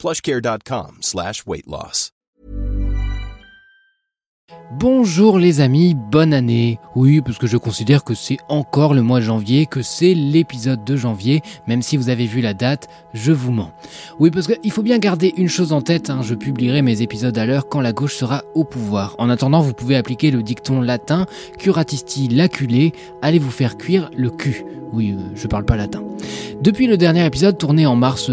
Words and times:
plushcare.com 0.00 0.96
slash. 1.02 1.44
Bonjour 4.78 5.38
les 5.38 5.60
amis, 5.60 5.94
bonne 5.94 6.32
année. 6.32 6.78
Oui, 6.96 7.20
parce 7.20 7.36
que 7.36 7.46
je 7.46 7.58
considère 7.58 8.02
que 8.02 8.14
c'est 8.14 8.38
encore 8.48 8.94
le 8.94 9.02
mois 9.02 9.20
de 9.20 9.26
janvier, 9.26 9.66
que 9.66 9.82
c'est 9.82 10.14
l'épisode 10.14 10.84
de 10.84 10.96
janvier, 10.96 11.42
même 11.66 11.82
si 11.82 11.98
vous 11.98 12.08
avez 12.08 12.24
vu 12.24 12.40
la 12.40 12.54
date, 12.54 12.88
je 13.12 13.30
vous 13.30 13.52
mens. 13.52 13.74
Oui, 14.18 14.30
parce 14.30 14.46
qu'il 14.46 14.72
faut 14.72 14.82
bien 14.82 14.98
garder 14.98 15.34
une 15.36 15.48
chose 15.48 15.74
en 15.74 15.82
tête, 15.82 16.08
hein, 16.08 16.22
je 16.22 16.34
publierai 16.34 16.80
mes 16.80 17.02
épisodes 17.02 17.36
à 17.36 17.44
l'heure 17.44 17.68
quand 17.68 17.82
la 17.82 17.92
gauche 17.92 18.14
sera 18.14 18.42
au 18.54 18.64
pouvoir. 18.64 19.16
En 19.18 19.28
attendant, 19.28 19.60
vous 19.60 19.74
pouvez 19.74 19.96
appliquer 19.96 20.30
le 20.30 20.42
dicton 20.42 20.80
latin 20.80 21.26
curatisti 21.58 22.28
laculé, 22.28 22.92
allez 23.20 23.38
vous 23.38 23.50
faire 23.50 23.76
cuire 23.76 24.10
le 24.16 24.30
cul. 24.30 24.64
Oui, 24.92 25.14
euh, 25.16 25.22
je 25.34 25.46
parle 25.46 25.64
pas 25.64 25.76
latin. 25.76 26.02
Depuis 26.62 26.86
le 26.86 26.98
dernier 26.98 27.24
épisode 27.24 27.56
tourné 27.56 27.86
en 27.86 27.96
mars 27.96 28.30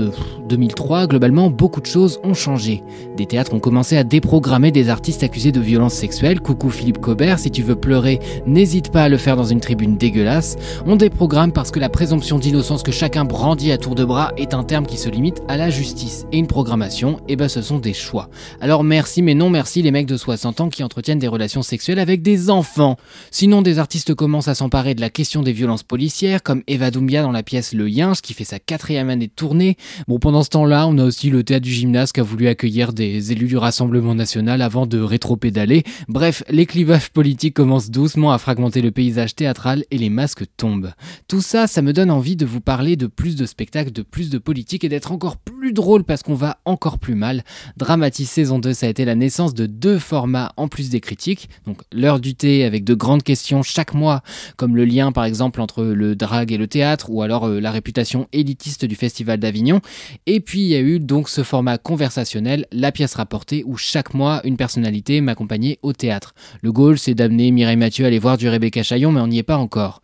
2003, 0.50 1.04
euh, 1.04 1.08
globalement, 1.08 1.50
beaucoup 1.50 1.80
de 1.80 1.86
choses 1.86 2.20
ont 2.24 2.34
changé. 2.34 2.84
Des 3.16 3.26
théâtres 3.26 3.54
ont 3.54 3.60
commencé 3.60 3.96
à 3.96 4.04
déprogrammer 4.04 4.72
des 4.72 4.90
artistes 4.90 5.24
accusés 5.24 5.54
de 5.54 5.62
violences 5.62 5.94
sexuelles. 5.94 6.42
Coucou 6.42 6.70
Philippe 6.70 7.00
Cobert, 7.00 7.40
si 7.40 7.52
tu 7.52 7.62
veux 7.62 7.76
pleurer, 7.76 8.20
n'hésite 8.46 8.92
pas 8.92 9.04
à 9.04 9.10
le 9.10 9.18
faire 9.18 9.38
dans 9.38 9.46
une 9.46 9.62
tribune 9.62 9.96
dégueulasse. 9.96 10.58
On 10.86 10.98
déprogramme 10.98 11.54
parce 11.54 11.72
que 11.72 11.80
la 11.80 11.88
présomption 11.88 12.38
d'innocence 12.38 12.84
que 12.84 12.92
chacun 12.92 13.24
brandit 13.24 13.72
à 13.72 13.78
tour 13.78 13.96
de 13.96 14.04
bras 14.04 14.34
est 14.36 14.54
un 14.54 14.64
terme 14.64 14.86
qui 14.86 14.98
se 14.98 15.10
limite 15.10 15.42
à 15.48 15.56
la 15.56 15.70
justice. 15.70 16.26
Et 16.34 16.38
une 16.38 16.48
programmation, 16.48 17.22
eh 17.30 17.38
ben 17.38 17.48
ce 17.48 17.62
sont 17.62 17.80
des 17.80 17.94
choix. 17.94 18.30
Alors 18.60 18.84
merci 18.84 19.22
mais 19.22 19.36
non 19.36 19.50
merci 19.50 19.82
les 19.82 19.92
mecs 19.92 20.06
de 20.06 20.18
60 20.18 20.60
ans 20.60 20.70
qui 20.70 20.84
entretiennent 20.84 21.20
des 21.20 21.28
relations 21.30 21.62
sexuelles 21.62 22.00
avec 22.00 22.22
des 22.22 22.50
enfants. 22.50 22.98
Sinon 23.32 23.62
des 23.62 23.80
artistes 23.80 24.14
commencent 24.14 24.50
à 24.50 24.56
s'emparer 24.56 24.96
de 24.96 25.02
la 25.02 25.10
question 25.10 25.44
des 25.44 25.54
violences 25.54 25.84
policières 25.84 26.44
comme 26.48 26.64
Eva 26.68 26.92
Doumbia 26.92 27.24
dans 27.24 27.34
la 27.34 27.44
pièce 27.44 27.74
Le 27.74 27.90
Yinche 27.90 28.22
qui 28.22 28.34
fait 28.34 28.46
sa 28.46 28.58
quatrième 28.58 29.10
année 29.10 29.28
de 29.28 29.34
tournée. 29.34 29.76
Bon, 30.08 30.18
pendant 30.18 30.44
ce 30.44 30.50
temps-là, 30.52 30.88
on 30.88 30.98
a 30.98 31.04
aussi 31.04 31.30
le 31.30 31.44
théâtre 31.44 31.66
du 31.66 31.74
gymnase 31.74 32.14
qui 32.14 32.22
a 32.22 32.24
voulu 32.24 32.48
accueillir 32.48 32.94
des 32.94 33.34
élus 33.34 33.48
du 33.48 33.58
Rassemblement 33.58 34.16
national 34.16 34.62
avant 34.62 34.88
de 34.88 34.98
rétro-pédaler. 34.98 35.84
Bref, 36.08 36.44
les 36.50 36.66
clivages 36.66 37.10
politiques 37.10 37.54
commencent 37.54 37.90
doucement 37.90 38.32
à 38.32 38.38
fragmenter 38.38 38.82
le 38.82 38.92
paysage 38.92 39.36
théâtral 39.36 39.84
et 39.92 39.98
les 39.98 40.10
masques 40.10 40.46
tombent. 40.56 40.94
Tout 41.28 41.42
ça, 41.42 41.68
ça 41.68 41.82
me 41.82 41.92
donne 41.92 42.10
envie 42.10 42.38
de 42.38 42.46
vous 42.46 42.62
parler 42.62 42.96
de 42.96 43.08
plus 43.08 43.36
de 43.36 43.46
spectacles, 43.46 43.92
de 43.92 44.02
plus 44.02 44.30
de 44.30 44.38
politique 44.38 44.86
et 44.86 44.90
d'être 44.90 45.12
encore 45.12 45.36
plus 45.36 45.74
drôle 45.74 46.06
parce 46.06 46.24
qu'on 46.24 46.34
va 46.34 46.60
encore 46.64 46.98
plus 46.98 47.16
mal. 47.16 47.44
Dramatis 47.76 48.26
saison 48.26 48.60
2, 48.60 48.72
ça 48.72 48.86
a 48.86 48.90
été 48.90 49.04
la 49.04 49.16
naissance 49.16 49.54
de 49.54 49.66
deux 49.66 50.00
formats 50.00 50.54
en 50.56 50.70
plus 50.70 50.90
des 50.90 51.02
critiques. 51.02 51.50
Donc 51.66 51.82
l'heure 51.92 52.22
du 52.22 52.36
thé 52.36 52.64
avec 52.64 52.86
de 52.86 52.94
grandes 52.94 53.24
questions 53.24 53.64
chaque 53.64 53.94
mois, 53.94 54.24
comme 54.56 54.78
le 54.78 54.86
lien 54.86 55.12
par 55.12 55.26
exemple 55.26 55.60
entre 55.60 55.84
le 55.84 56.16
drame 56.16 56.37
et 56.50 56.58
le 56.58 56.68
théâtre, 56.68 57.10
ou 57.10 57.22
alors 57.22 57.48
euh, 57.48 57.60
la 57.60 57.72
réputation 57.72 58.28
élitiste 58.34 58.86
du 58.86 58.96
Festival 58.96 59.40
d'Avignon. 59.40 59.82
Et 60.26 60.40
puis 60.40 60.62
il 60.62 60.68
y 60.68 60.76
a 60.76 60.80
eu 60.80 61.00
donc 61.00 61.30
ce 61.30 61.44
format 61.44 61.78
conversationnel, 61.78 62.66
la 62.72 62.92
pièce 62.92 63.16
rapportée, 63.16 63.64
où 63.66 63.78
chaque 63.78 64.14
mois 64.14 64.42
une 64.44 64.58
personnalité 64.58 65.22
m'accompagnait 65.22 65.80
au 65.82 65.94
théâtre. 65.94 66.34
Le 66.62 66.72
goal, 66.72 66.98
c'est 66.98 67.16
d'amener 67.16 67.52
Mireille 67.52 67.78
Mathieu 67.78 68.06
à 68.06 68.08
aller 68.08 68.20
voir 68.20 68.38
du 68.38 68.50
Rebecca 68.50 68.84
Chaillon, 68.84 69.12
mais 69.12 69.22
on 69.22 69.28
n'y 69.28 69.40
est 69.40 69.44
pas 69.44 69.58
encore. 69.58 70.02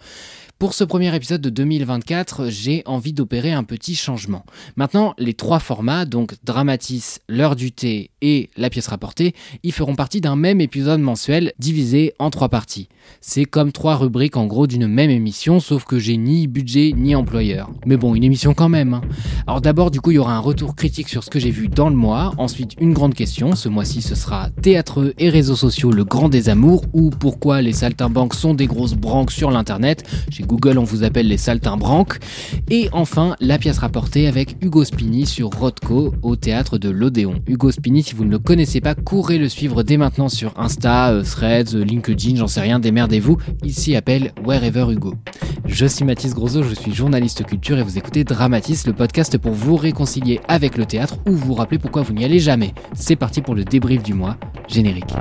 Pour 0.59 0.73
ce 0.73 0.85
premier 0.85 1.13
épisode 1.13 1.41
de 1.41 1.49
2024, 1.49 2.47
j'ai 2.47 2.83
envie 2.85 3.11
d'opérer 3.11 3.51
un 3.51 3.66
petit 3.66 3.95
changement. 3.95 4.45
Maintenant, 4.78 5.13
les 5.17 5.33
trois 5.33 5.59
formats, 5.59 6.05
donc 6.05 6.35
Dramatis, 6.45 7.19
l'heure 7.28 7.57
du 7.57 7.73
thé 7.73 8.11
et 8.22 8.50
la 8.55 8.69
pièce 8.69 8.88
rapportée, 8.88 9.33
ils 9.63 9.73
feront 9.73 9.95
partie 9.95 10.22
d'un 10.22 10.38
même 10.38 10.61
épisode 10.61 11.01
mensuel 11.01 11.51
divisé 11.59 12.13
en 12.17 12.29
trois 12.29 12.47
parties. 12.47 12.88
C'est 13.19 13.44
comme 13.44 13.73
trois 13.73 13.97
rubriques 13.97 14.38
en 14.38 14.45
gros 14.45 14.66
d'une 14.66 14.88
même 14.88 15.09
émission, 15.09 15.59
sauf 15.59 15.83
que 15.83 16.00
j'ai 16.00 16.16
ni 16.16 16.47
budget 16.47 16.94
ni 16.95 17.13
employeur. 17.13 17.69
Mais 17.85 17.97
bon, 17.97 18.16
une 18.16 18.23
émission 18.23 18.53
quand 18.53 18.69
même. 18.69 18.94
Hein. 18.94 19.01
Alors 19.47 19.59
d'abord, 19.59 19.91
du 19.91 19.99
coup, 19.99 20.11
il 20.11 20.16
y 20.16 20.19
aura 20.19 20.38
un 20.38 20.39
retour 20.39 20.78
critique 20.78 21.09
sur 21.09 21.25
ce 21.25 21.29
que 21.29 21.39
j'ai 21.39 21.51
vu 21.51 21.67
dans 21.67 21.89
le 21.89 21.95
mois. 21.97 22.33
Ensuite, 22.38 22.75
une 22.79 22.94
grande 22.94 23.16
question. 23.16 23.55
Ce 23.55 23.67
mois-ci, 23.67 24.01
ce 24.01 24.16
sera 24.16 24.49
théâtre 24.61 25.13
et 25.17 25.29
réseaux 25.29 25.57
sociaux, 25.57 25.91
le 25.91 26.05
grand 26.05 26.29
des 26.29 26.47
amours, 26.47 26.85
ou 26.94 27.09
pourquoi 27.09 27.61
les 27.61 27.73
saltimbanques 27.73 28.35
sont 28.35 28.53
des 28.53 28.67
grosses 28.67 28.95
branques 28.95 29.31
sur 29.31 29.51
l'internet? 29.51 30.05
Google, 30.53 30.78
on 30.78 30.84
vous 30.84 31.03
appelle 31.03 31.28
les 31.28 31.38
saltimbanques. 31.38 32.19
Et 32.69 32.88
enfin, 32.91 33.36
la 33.40 33.58
pièce 33.58 33.80
rapportée 33.80 34.28
avec 34.28 34.56
Hugo 34.62 34.84
Spini 34.84 35.25
sur 35.25 35.50
Rothko 35.50 36.14
au 36.22 36.36
théâtre 36.36 36.78
de 36.78 36.90
l'Odéon. 36.90 37.41
Hugo 37.47 37.72
Spini, 37.72 38.03
si 38.03 38.14
vous 38.14 38.24
ne 38.24 38.30
le 38.30 38.38
connaissez 38.38 38.80
pas, 38.80 38.94
courez 38.94 39.40
le 39.40 39.50
suivre 39.50 39.81
dès 39.81 39.97
maintenant 39.97 40.30
sur 40.30 40.53
Insta, 40.59 41.12
euh, 41.12 41.24
Threads, 41.24 41.74
euh, 41.74 41.84
LinkedIn, 41.84 42.36
j'en 42.36 42.46
sais 42.46 42.62
rien, 42.62 42.78
démerdez-vous. 42.78 43.38
Il 43.64 43.74
s'y 43.74 43.96
appelle 43.96 44.31
Wherever 44.46 44.86
Hugo. 44.91 45.16
Je 45.66 45.88
suis 45.88 46.06
Mathis 46.06 46.36
Grosso, 46.36 46.62
je 46.62 46.75
suis 46.75 46.94
journaliste 46.94 47.44
culture 47.46 47.80
et 47.80 47.84
vous 47.84 47.97
écoutez 47.97 48.24
Dramatis, 48.24 48.85
le 48.85 48.94
podcast 48.94 49.40
pour 49.40 49.53
vous 49.53 49.75
réconcilier 49.75 50.40
avec 50.47 50.78
le 50.78 50.85
théâtre 50.85 51.18
ou 51.28 51.31
vous 51.31 51.56
rappeler 51.56 51.80
pourquoi 51.80 52.03
vous 52.03 52.14
n'y 52.14 52.25
allez 52.25 52.40
jamais. 52.40 52.75
C'est 52.94 53.16
parti 53.16 53.41
pour 53.41 53.56
le 53.56 53.66
débrief 53.66 54.03
du 54.03 54.14
mois. 54.14 54.38
Générique. 54.68 55.16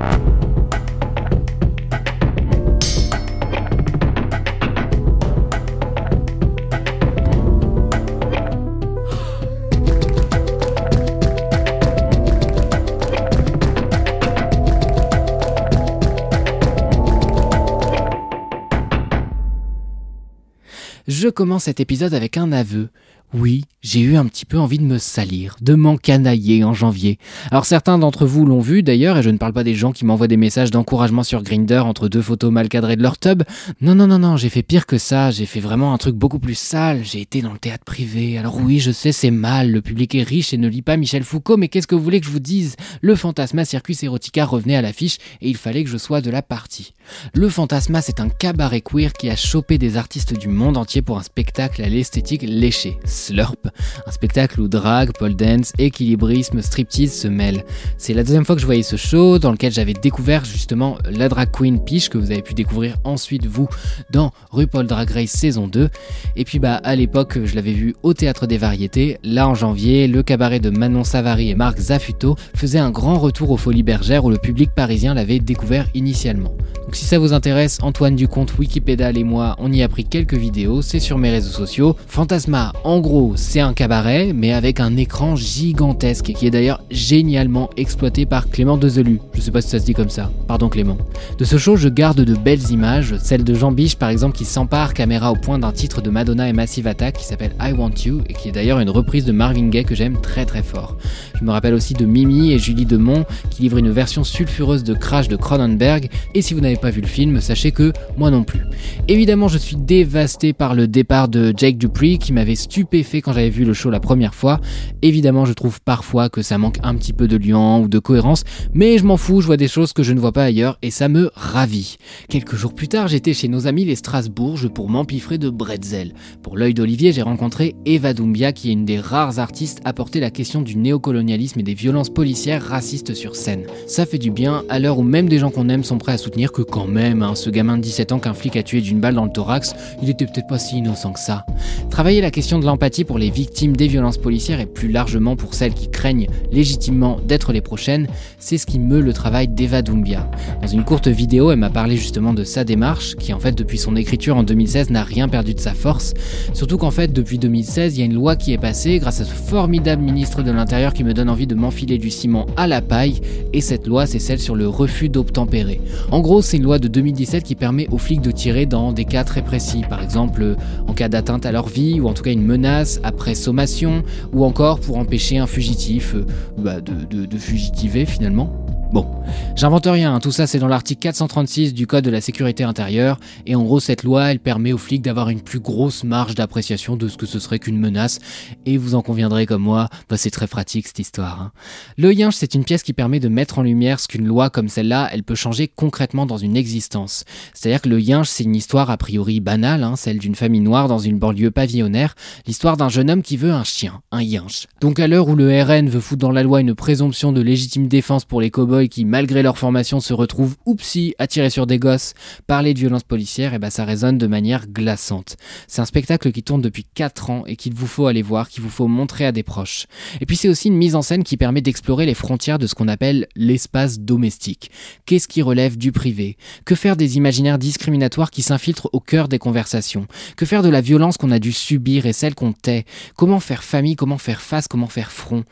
Je 21.23 21.29
commence 21.29 21.63
cet 21.63 21.79
épisode 21.79 22.13
avec 22.13 22.35
un 22.35 22.51
aveu. 22.51 22.89
Oui, 23.35 23.63
j'ai 23.81 23.99
eu 23.99 24.15
un 24.15 24.25
petit 24.27 24.45
peu 24.45 24.59
envie 24.59 24.77
de 24.77 24.83
me 24.83 24.99
salir, 24.99 25.55
de 25.59 25.73
m'encanailler 25.73 26.63
en 26.63 26.75
janvier. 26.75 27.17
Alors 27.49 27.65
certains 27.65 27.97
d'entre 27.97 28.27
vous 28.27 28.45
l'ont 28.45 28.59
vu 28.59 28.83
d'ailleurs, 28.83 29.17
et 29.17 29.23
je 29.23 29.31
ne 29.31 29.39
parle 29.39 29.53
pas 29.53 29.63
des 29.63 29.73
gens 29.73 29.91
qui 29.91 30.05
m'envoient 30.05 30.27
des 30.27 30.37
messages 30.37 30.69
d'encouragement 30.69 31.23
sur 31.23 31.41
Grinder 31.41 31.79
entre 31.79 32.09
deux 32.09 32.21
photos 32.21 32.51
mal 32.51 32.69
cadrées 32.69 32.95
de 32.95 33.01
leur 33.01 33.17
tub. 33.17 33.41
Non, 33.81 33.95
non, 33.95 34.05
non, 34.05 34.19
non, 34.19 34.37
j'ai 34.37 34.49
fait 34.49 34.61
pire 34.61 34.85
que 34.85 34.99
ça, 34.99 35.31
j'ai 35.31 35.47
fait 35.47 35.59
vraiment 35.59 35.95
un 35.95 35.97
truc 35.97 36.15
beaucoup 36.15 36.37
plus 36.37 36.53
sale, 36.53 37.03
j'ai 37.03 37.21
été 37.21 37.41
dans 37.41 37.53
le 37.53 37.57
théâtre 37.57 37.83
privé. 37.83 38.37
Alors 38.37 38.57
oui, 38.57 38.79
je 38.79 38.91
sais, 38.91 39.11
c'est 39.11 39.31
mal, 39.31 39.71
le 39.71 39.81
public 39.81 40.13
est 40.13 40.21
riche 40.21 40.53
et 40.53 40.57
ne 40.57 40.67
lit 40.67 40.83
pas 40.83 40.95
Michel 40.95 41.23
Foucault, 41.23 41.57
mais 41.57 41.69
qu'est-ce 41.69 41.87
que 41.87 41.95
vous 41.95 42.03
voulez 42.03 42.19
que 42.19 42.27
je 42.27 42.31
vous 42.31 42.39
dise? 42.39 42.75
Le 43.01 43.15
Fantasma 43.15 43.65
Circus 43.65 44.03
Erotica 44.03 44.45
revenait 44.45 44.75
à 44.75 44.83
l'affiche 44.83 45.17
et 45.41 45.49
il 45.49 45.57
fallait 45.57 45.83
que 45.83 45.89
je 45.89 45.97
sois 45.97 46.21
de 46.21 46.29
la 46.29 46.43
partie. 46.43 46.93
Le 47.33 47.49
Fantasma, 47.49 48.03
c'est 48.03 48.19
un 48.19 48.29
cabaret 48.29 48.81
queer 48.81 49.11
qui 49.11 49.31
a 49.31 49.35
chopé 49.35 49.79
des 49.79 49.97
artistes 49.97 50.37
du 50.37 50.49
monde 50.49 50.77
entier 50.77 51.01
pour 51.01 51.17
un 51.17 51.23
spectacle 51.23 51.81
à 51.81 51.89
l'esthétique 51.89 52.43
léchée 52.43 52.99
Slurp, 53.23 53.67
un 54.05 54.11
spectacle 54.11 54.59
où 54.59 54.67
drag, 54.67 55.11
pole 55.17 55.35
dance, 55.35 55.71
équilibrisme, 55.77 56.61
striptease 56.61 57.13
se 57.13 57.29
mêlent. 57.29 57.63
C'est 57.97 58.13
la 58.13 58.23
deuxième 58.23 58.43
fois 58.43 58.55
que 58.55 58.61
je 58.61 58.65
voyais 58.65 58.83
ce 58.83 58.97
show 58.97 59.39
dans 59.39 59.51
lequel 59.51 59.71
j'avais 59.71 59.93
découvert 59.93 60.43
justement 60.43 60.97
la 61.09 61.29
drag 61.29 61.49
queen 61.51 61.81
Peach 61.83 62.09
que 62.09 62.17
vous 62.17 62.31
avez 62.31 62.41
pu 62.41 62.53
découvrir 62.53 62.97
ensuite 63.05 63.45
vous 63.45 63.69
dans 64.11 64.31
RuPaul 64.51 64.87
Drag 64.87 65.09
Race 65.09 65.31
saison 65.31 65.67
2. 65.67 65.89
Et 66.35 66.43
puis 66.43 66.59
bah 66.59 66.75
à 66.83 66.95
l'époque 66.95 67.39
je 67.45 67.55
l'avais 67.55 67.71
vu 67.71 67.95
au 68.03 68.13
théâtre 68.13 68.45
des 68.45 68.57
variétés. 68.57 69.17
Là 69.23 69.47
en 69.47 69.55
janvier, 69.55 70.07
le 70.07 70.21
cabaret 70.21 70.59
de 70.59 70.69
Manon 70.69 71.05
Savary 71.05 71.49
et 71.49 71.55
Marc 71.55 71.79
Zafuto 71.79 72.35
faisait 72.55 72.79
un 72.79 72.91
grand 72.91 73.19
retour 73.19 73.51
aux 73.51 73.57
Folies 73.57 73.83
Bergères 73.83 74.25
où 74.25 74.29
le 74.29 74.37
public 74.37 74.71
parisien 74.75 75.13
l'avait 75.13 75.39
découvert 75.39 75.87
initialement. 75.93 76.55
Donc 76.85 76.95
si 76.95 77.05
ça 77.05 77.19
vous 77.19 77.31
intéresse, 77.31 77.77
Antoine 77.81 78.15
Ducomte, 78.15 78.57
Wikipédia 78.57 79.11
et 79.11 79.23
moi, 79.23 79.55
on 79.59 79.71
y 79.71 79.81
a 79.83 79.87
pris 79.87 80.05
quelques 80.05 80.33
vidéos, 80.33 80.81
c'est 80.81 80.99
sur 80.99 81.17
mes 81.17 81.29
réseaux 81.29 81.51
sociaux. 81.51 81.95
Fantasma, 82.07 82.73
en 82.83 82.99
gros 82.99 83.12
c'est 83.35 83.59
un 83.59 83.73
cabaret, 83.73 84.31
mais 84.33 84.53
avec 84.53 84.79
un 84.79 84.97
écran 84.97 85.35
gigantesque, 85.35 86.33
qui 86.33 86.47
est 86.47 86.51
d'ailleurs 86.51 86.81
génialement 86.89 87.69
exploité 87.77 88.25
par 88.25 88.49
Clément 88.49 88.75
Dezelu. 88.75 89.19
Je 89.35 89.41
sais 89.41 89.51
pas 89.51 89.61
si 89.61 89.69
ça 89.69 89.79
se 89.79 89.85
dit 89.85 89.93
comme 89.93 90.09
ça. 90.09 90.31
Pardon 90.47 90.67
Clément. 90.67 90.97
De 91.37 91.45
ce 91.45 91.57
show, 91.57 91.75
je 91.75 91.89
garde 91.89 92.21
de 92.21 92.33
belles 92.33 92.71
images, 92.71 93.15
celle 93.21 93.43
de 93.43 93.53
Jean 93.53 93.71
Biche 93.71 93.97
par 93.97 94.09
exemple 94.09 94.35
qui 94.35 94.45
s'empare 94.45 94.95
caméra 94.95 95.31
au 95.31 95.35
point 95.35 95.59
d'un 95.59 95.71
titre 95.71 96.01
de 96.01 96.09
Madonna 96.09 96.49
et 96.49 96.53
Massive 96.53 96.87
Attack 96.87 97.17
qui 97.17 97.25
s'appelle 97.25 97.53
I 97.61 97.73
Want 97.73 97.91
You 98.03 98.21
et 98.29 98.33
qui 98.33 98.49
est 98.49 98.51
d'ailleurs 98.51 98.79
une 98.79 98.89
reprise 98.89 99.25
de 99.25 99.31
Marvin 99.31 99.67
Gaye 99.67 99.85
que 99.85 99.95
j'aime 99.95 100.19
très 100.19 100.45
très 100.45 100.63
fort. 100.63 100.97
Je 101.39 101.43
me 101.43 101.51
rappelle 101.51 101.75
aussi 101.75 101.93
de 101.93 102.05
Mimi 102.05 102.51
et 102.51 102.57
Julie 102.57 102.85
Demont 102.85 103.25
qui 103.51 103.61
livrent 103.63 103.77
une 103.77 103.91
version 103.91 104.23
sulfureuse 104.23 104.83
de 104.83 104.95
Crash 104.95 105.27
de 105.27 105.35
Cronenberg 105.35 106.09
et 106.33 106.41
si 106.41 106.53
vous 106.55 106.61
n'avez 106.61 106.77
pas 106.77 106.89
vu 106.89 107.01
le 107.01 107.07
film, 107.07 107.39
sachez 107.41 107.71
que 107.71 107.93
moi 108.17 108.31
non 108.31 108.43
plus. 108.43 108.61
Évidemment, 109.07 109.47
je 109.49 109.59
suis 109.59 109.75
dévasté 109.75 110.53
par 110.53 110.73
le 110.73 110.87
départ 110.87 111.27
de 111.27 111.53
Jake 111.55 111.77
Dupree 111.77 112.17
qui 112.17 112.33
m'avait 112.33 112.55
stupéfait 112.55 112.92
stupéfait 112.93 113.21
quand 113.21 113.33
j'avais 113.33 113.49
vu 113.49 113.65
le 113.65 113.73
show 113.73 113.89
la 113.89 113.99
première 113.99 114.35
fois. 114.35 114.59
Évidemment, 115.01 115.45
je 115.45 115.53
trouve 115.53 115.81
parfois 115.81 116.29
que 116.29 116.43
ça 116.43 116.59
manque 116.59 116.77
un 116.83 116.93
petit 116.93 117.11
peu 117.11 117.27
de 117.27 117.37
liant 117.37 117.79
ou 117.79 117.87
de 117.87 117.97
cohérence, 117.97 118.43
mais 118.71 118.99
je 118.99 119.05
m'en 119.05 119.17
fous, 119.17 119.41
je 119.41 119.47
vois 119.47 119.57
des 119.57 119.67
choses 119.67 119.93
que 119.93 120.03
je 120.03 120.13
ne 120.13 120.19
vois 120.19 120.31
pas 120.31 120.43
ailleurs 120.43 120.77
et 120.83 120.91
ça 120.91 121.09
me 121.09 121.31
ravit. 121.33 121.97
Quelques 122.29 122.55
jours 122.55 122.75
plus 122.75 122.87
tard, 122.87 123.07
j'étais 123.07 123.33
chez 123.33 123.47
nos 123.47 123.65
amis 123.65 123.83
les 123.83 123.95
Strasbourges 123.95 124.67
pour 124.67 124.89
m'empiffrer 124.89 125.39
de 125.39 125.49
bretzel. 125.49 126.13
Pour 126.43 126.55
l'œil 126.55 126.75
d'Olivier, 126.75 127.11
j'ai 127.13 127.23
rencontré 127.23 127.75
Eva 127.85 128.13
Doumbia 128.13 128.51
qui 128.51 128.69
est 128.69 128.73
une 128.73 128.85
des 128.85 128.99
rares 128.99 129.39
artistes 129.39 129.81
à 129.85 129.93
porter 129.93 130.19
la 130.19 130.29
question 130.29 130.61
du 130.61 130.77
néocolonialisme 130.77 131.61
et 131.61 131.63
des 131.63 131.73
violences 131.73 132.11
policières 132.11 132.63
racistes 132.63 133.15
sur 133.15 133.35
scène. 133.35 133.63
Ça 133.87 134.05
fait 134.05 134.19
du 134.19 134.29
bien 134.29 134.65
à 134.69 134.77
l'heure 134.77 134.99
où 134.99 135.03
même 135.03 135.27
des 135.27 135.39
gens 135.39 135.49
qu'on 135.49 135.69
aime 135.69 135.83
sont 135.83 135.97
prêts 135.97 136.13
à 136.13 136.17
soutenir 136.19 136.51
que 136.51 136.61
quand 136.61 136.87
même, 136.87 137.23
hein, 137.23 137.33
ce 137.33 137.49
gamin 137.49 137.77
de 137.77 137.81
17 137.81 138.11
ans 138.11 138.19
qu'un 138.19 138.35
flic 138.35 138.55
a 138.55 138.61
tué 138.61 138.81
d'une 138.81 138.99
balle 138.99 139.15
dans 139.15 139.25
le 139.25 139.31
thorax, 139.31 139.73
il 140.03 140.11
était 140.11 140.27
peut-être 140.27 140.47
pas 140.47 140.59
si 140.59 140.77
innocent 140.77 141.13
que 141.13 141.19
ça. 141.19 141.43
Travailler 141.89 142.21
la 142.21 142.31
question 142.31 142.59
de 142.59 142.65
l'empathie 142.65 142.82
pour 143.07 143.17
les 143.17 143.29
victimes 143.29 143.77
des 143.77 143.87
violences 143.87 144.17
policières 144.17 144.59
et 144.59 144.65
plus 144.65 144.91
largement 144.91 145.37
pour 145.37 145.53
celles 145.53 145.73
qui 145.73 145.89
craignent 145.89 146.27
légitimement 146.51 147.17
d'être 147.25 147.53
les 147.53 147.61
prochaines, 147.61 148.07
c'est 148.39 148.57
ce 148.57 148.65
qui 148.65 148.77
meut 148.77 148.99
le 148.99 149.13
travail 149.13 149.47
d'Eva 149.47 149.81
Doumbia. 149.81 150.29
Dans 150.61 150.67
une 150.67 150.83
courte 150.83 151.07
vidéo, 151.07 151.51
elle 151.51 151.59
m'a 151.59 151.69
parlé 151.69 151.95
justement 151.95 152.33
de 152.33 152.43
sa 152.43 152.65
démarche, 152.65 153.15
qui 153.15 153.31
en 153.31 153.39
fait 153.39 153.53
depuis 153.53 153.77
son 153.77 153.95
écriture 153.95 154.35
en 154.35 154.43
2016 154.43 154.89
n'a 154.89 155.03
rien 155.03 155.29
perdu 155.29 155.53
de 155.53 155.61
sa 155.61 155.73
force, 155.73 156.13
surtout 156.51 156.77
qu'en 156.77 156.91
fait 156.91 157.13
depuis 157.13 157.37
2016 157.37 157.95
il 157.95 157.99
y 158.01 158.03
a 158.03 158.05
une 158.05 158.15
loi 158.15 158.35
qui 158.35 158.51
est 158.51 158.57
passée 158.57 158.99
grâce 158.99 159.21
à 159.21 159.23
ce 159.23 159.33
formidable 159.33 160.03
ministre 160.03 160.43
de 160.43 160.51
l'Intérieur 160.51 160.91
qui 160.93 161.05
me 161.05 161.13
donne 161.13 161.29
envie 161.29 161.47
de 161.47 161.55
m'enfiler 161.55 161.97
du 161.97 162.09
ciment 162.09 162.47
à 162.57 162.67
la 162.67 162.81
paille, 162.81 163.21
et 163.53 163.61
cette 163.61 163.87
loi 163.87 164.05
c'est 164.07 164.19
celle 164.19 164.39
sur 164.39 164.55
le 164.55 164.67
refus 164.67 165.07
d'obtempérer. 165.07 165.79
En 166.11 166.19
gros 166.19 166.41
c'est 166.41 166.57
une 166.57 166.63
loi 166.63 166.79
de 166.79 166.89
2017 166.89 167.43
qui 167.43 167.55
permet 167.55 167.87
aux 167.91 167.97
flics 167.97 168.21
de 168.21 168.31
tirer 168.31 168.65
dans 168.65 168.91
des 168.91 169.05
cas 169.05 169.23
très 169.23 169.41
précis, 169.41 169.83
par 169.89 170.03
exemple 170.03 170.57
en 170.85 170.93
cas 170.93 171.07
d'atteinte 171.07 171.45
à 171.45 171.53
leur 171.53 171.69
vie, 171.69 172.01
ou 172.01 172.09
en 172.09 172.13
tout 172.13 172.23
cas 172.23 172.31
une 172.31 172.43
menace 172.43 172.72
après 173.03 173.35
sommation, 173.35 174.03
ou 174.33 174.43
encore 174.43 174.79
pour 174.79 174.97
empêcher 174.97 175.37
un 175.37 175.47
fugitif 175.47 176.15
euh, 176.15 176.25
bah, 176.57 176.81
de, 176.81 177.25
de 177.25 177.37
fugitiver 177.37 178.05
finalement. 178.05 178.65
Bon, 178.93 179.07
j'invente 179.55 179.87
rien, 179.87 180.13
hein. 180.13 180.19
tout 180.19 180.31
ça 180.31 180.45
c'est 180.45 180.59
dans 180.59 180.67
l'article 180.67 180.99
436 180.99 181.73
du 181.73 181.87
Code 181.87 182.03
de 182.03 182.11
la 182.11 182.21
sécurité 182.21 182.63
intérieure, 182.63 183.19
et 183.47 183.55
en 183.55 183.63
gros 183.63 183.79
cette 183.79 184.03
loi 184.03 184.25
elle 184.31 184.37
permet 184.37 184.71
aux 184.71 184.77
flics 184.77 185.01
d'avoir 185.01 185.29
une 185.29 185.41
plus 185.41 185.59
grosse 185.59 186.03
marge 186.03 186.35
d'appréciation 186.35 186.95
de 186.95 187.07
ce 187.07 187.17
que 187.17 187.25
ce 187.25 187.39
serait 187.39 187.57
qu'une 187.57 187.79
menace, 187.79 188.19
et 188.67 188.77
vous 188.77 188.93
en 188.93 189.01
conviendrez 189.01 189.47
comme 189.47 189.63
moi, 189.63 189.89
bah 190.11 190.17
c'est 190.17 190.29
très 190.29 190.45
pratique 190.45 190.85
cette 190.85 190.99
histoire. 190.99 191.41
Hein. 191.41 191.51
Le 191.97 192.13
yinche 192.13 192.35
c'est 192.35 192.53
une 192.53 192.63
pièce 192.63 192.83
qui 192.83 192.93
permet 192.93 193.19
de 193.19 193.29
mettre 193.29 193.57
en 193.57 193.63
lumière 193.63 193.99
ce 193.99 194.07
qu'une 194.07 194.27
loi 194.27 194.51
comme 194.51 194.69
celle-là, 194.69 195.09
elle 195.11 195.23
peut 195.23 195.33
changer 195.33 195.67
concrètement 195.67 196.27
dans 196.27 196.37
une 196.37 196.55
existence. 196.55 197.23
C'est-à-dire 197.55 197.81
que 197.81 197.89
le 197.89 197.99
yinche 197.99 198.29
c'est 198.29 198.43
une 198.43 198.55
histoire 198.55 198.91
a 198.91 198.97
priori 198.97 199.39
banale, 199.39 199.83
hein, 199.83 199.95
celle 199.95 200.19
d'une 200.19 200.35
famille 200.35 200.61
noire 200.61 200.87
dans 200.87 200.99
une 200.99 201.17
banlieue 201.17 201.49
pavillonnaire, 201.49 202.13
l'histoire 202.45 202.77
d'un 202.77 202.89
jeune 202.89 203.09
homme 203.09 203.23
qui 203.23 203.37
veut 203.37 203.53
un 203.53 203.63
chien, 203.63 204.03
un 204.11 204.21
yinche. 204.21 204.67
Donc 204.81 204.99
à 204.99 205.07
l'heure 205.07 205.29
où 205.29 205.35
le 205.35 205.63
RN 205.63 205.89
veut 205.89 205.99
foutre 205.99 206.21
dans 206.21 206.31
la 206.31 206.43
loi 206.43 206.61
une 206.61 206.75
présomption 206.75 207.31
de 207.31 207.41
légitime 207.41 207.87
défense 207.87 208.25
pour 208.25 208.39
les 208.39 208.51
qui, 208.89 209.05
malgré 209.05 209.43
leur 209.43 209.57
formation, 209.57 209.99
se 209.99 210.13
retrouvent, 210.13 210.55
oupsie, 210.65 211.15
attirés 211.17 211.49
sur 211.49 211.67
des 211.67 211.79
gosses, 211.79 212.13
parler 212.47 212.73
de 212.73 212.79
violences 212.79 213.03
policières, 213.03 213.53
et 213.53 213.59
bah 213.59 213.69
ça 213.69 213.85
résonne 213.85 214.17
de 214.17 214.27
manière 214.27 214.67
glaçante. 214.67 215.37
C'est 215.67 215.81
un 215.81 215.85
spectacle 215.85 216.31
qui 216.31 216.43
tourne 216.43 216.61
depuis 216.61 216.85
4 216.93 217.29
ans 217.29 217.43
et 217.45 217.55
qu'il 217.55 217.73
vous 217.73 217.87
faut 217.87 218.07
aller 218.07 218.21
voir, 218.21 218.49
qu'il 218.49 218.63
vous 218.63 218.69
faut 218.69 218.87
montrer 218.87 219.25
à 219.25 219.31
des 219.31 219.43
proches. 219.43 219.87
Et 220.21 220.25
puis 220.25 220.35
c'est 220.35 220.49
aussi 220.49 220.67
une 220.67 220.77
mise 220.77 220.95
en 220.95 221.01
scène 221.01 221.23
qui 221.23 221.37
permet 221.37 221.61
d'explorer 221.61 222.05
les 222.05 222.13
frontières 222.13 222.59
de 222.59 222.67
ce 222.67 222.75
qu'on 222.75 222.87
appelle 222.87 223.27
l'espace 223.35 223.99
domestique. 223.99 224.71
Qu'est-ce 225.05 225.27
qui 225.27 225.41
relève 225.41 225.77
du 225.77 225.91
privé? 225.91 226.37
Que 226.65 226.75
faire 226.75 226.95
des 226.95 227.17
imaginaires 227.17 227.59
discriminatoires 227.59 228.31
qui 228.31 228.41
s'infiltrent 228.41 228.89
au 228.93 228.99
cœur 228.99 229.27
des 229.27 229.39
conversations? 229.39 230.07
Que 230.37 230.45
faire 230.45 230.63
de 230.63 230.69
la 230.69 230.81
violence 230.81 231.17
qu'on 231.17 231.31
a 231.31 231.39
dû 231.39 231.51
subir 231.51 232.05
et 232.05 232.13
celle 232.13 232.35
qu'on 232.35 232.53
tait? 232.53 232.85
Comment 233.15 233.39
faire 233.39 233.63
famille? 233.63 233.95
Comment 233.95 234.17
faire 234.17 234.41
face? 234.41 234.67
Comment 234.67 234.87
faire 234.87 235.11
front? 235.11 235.43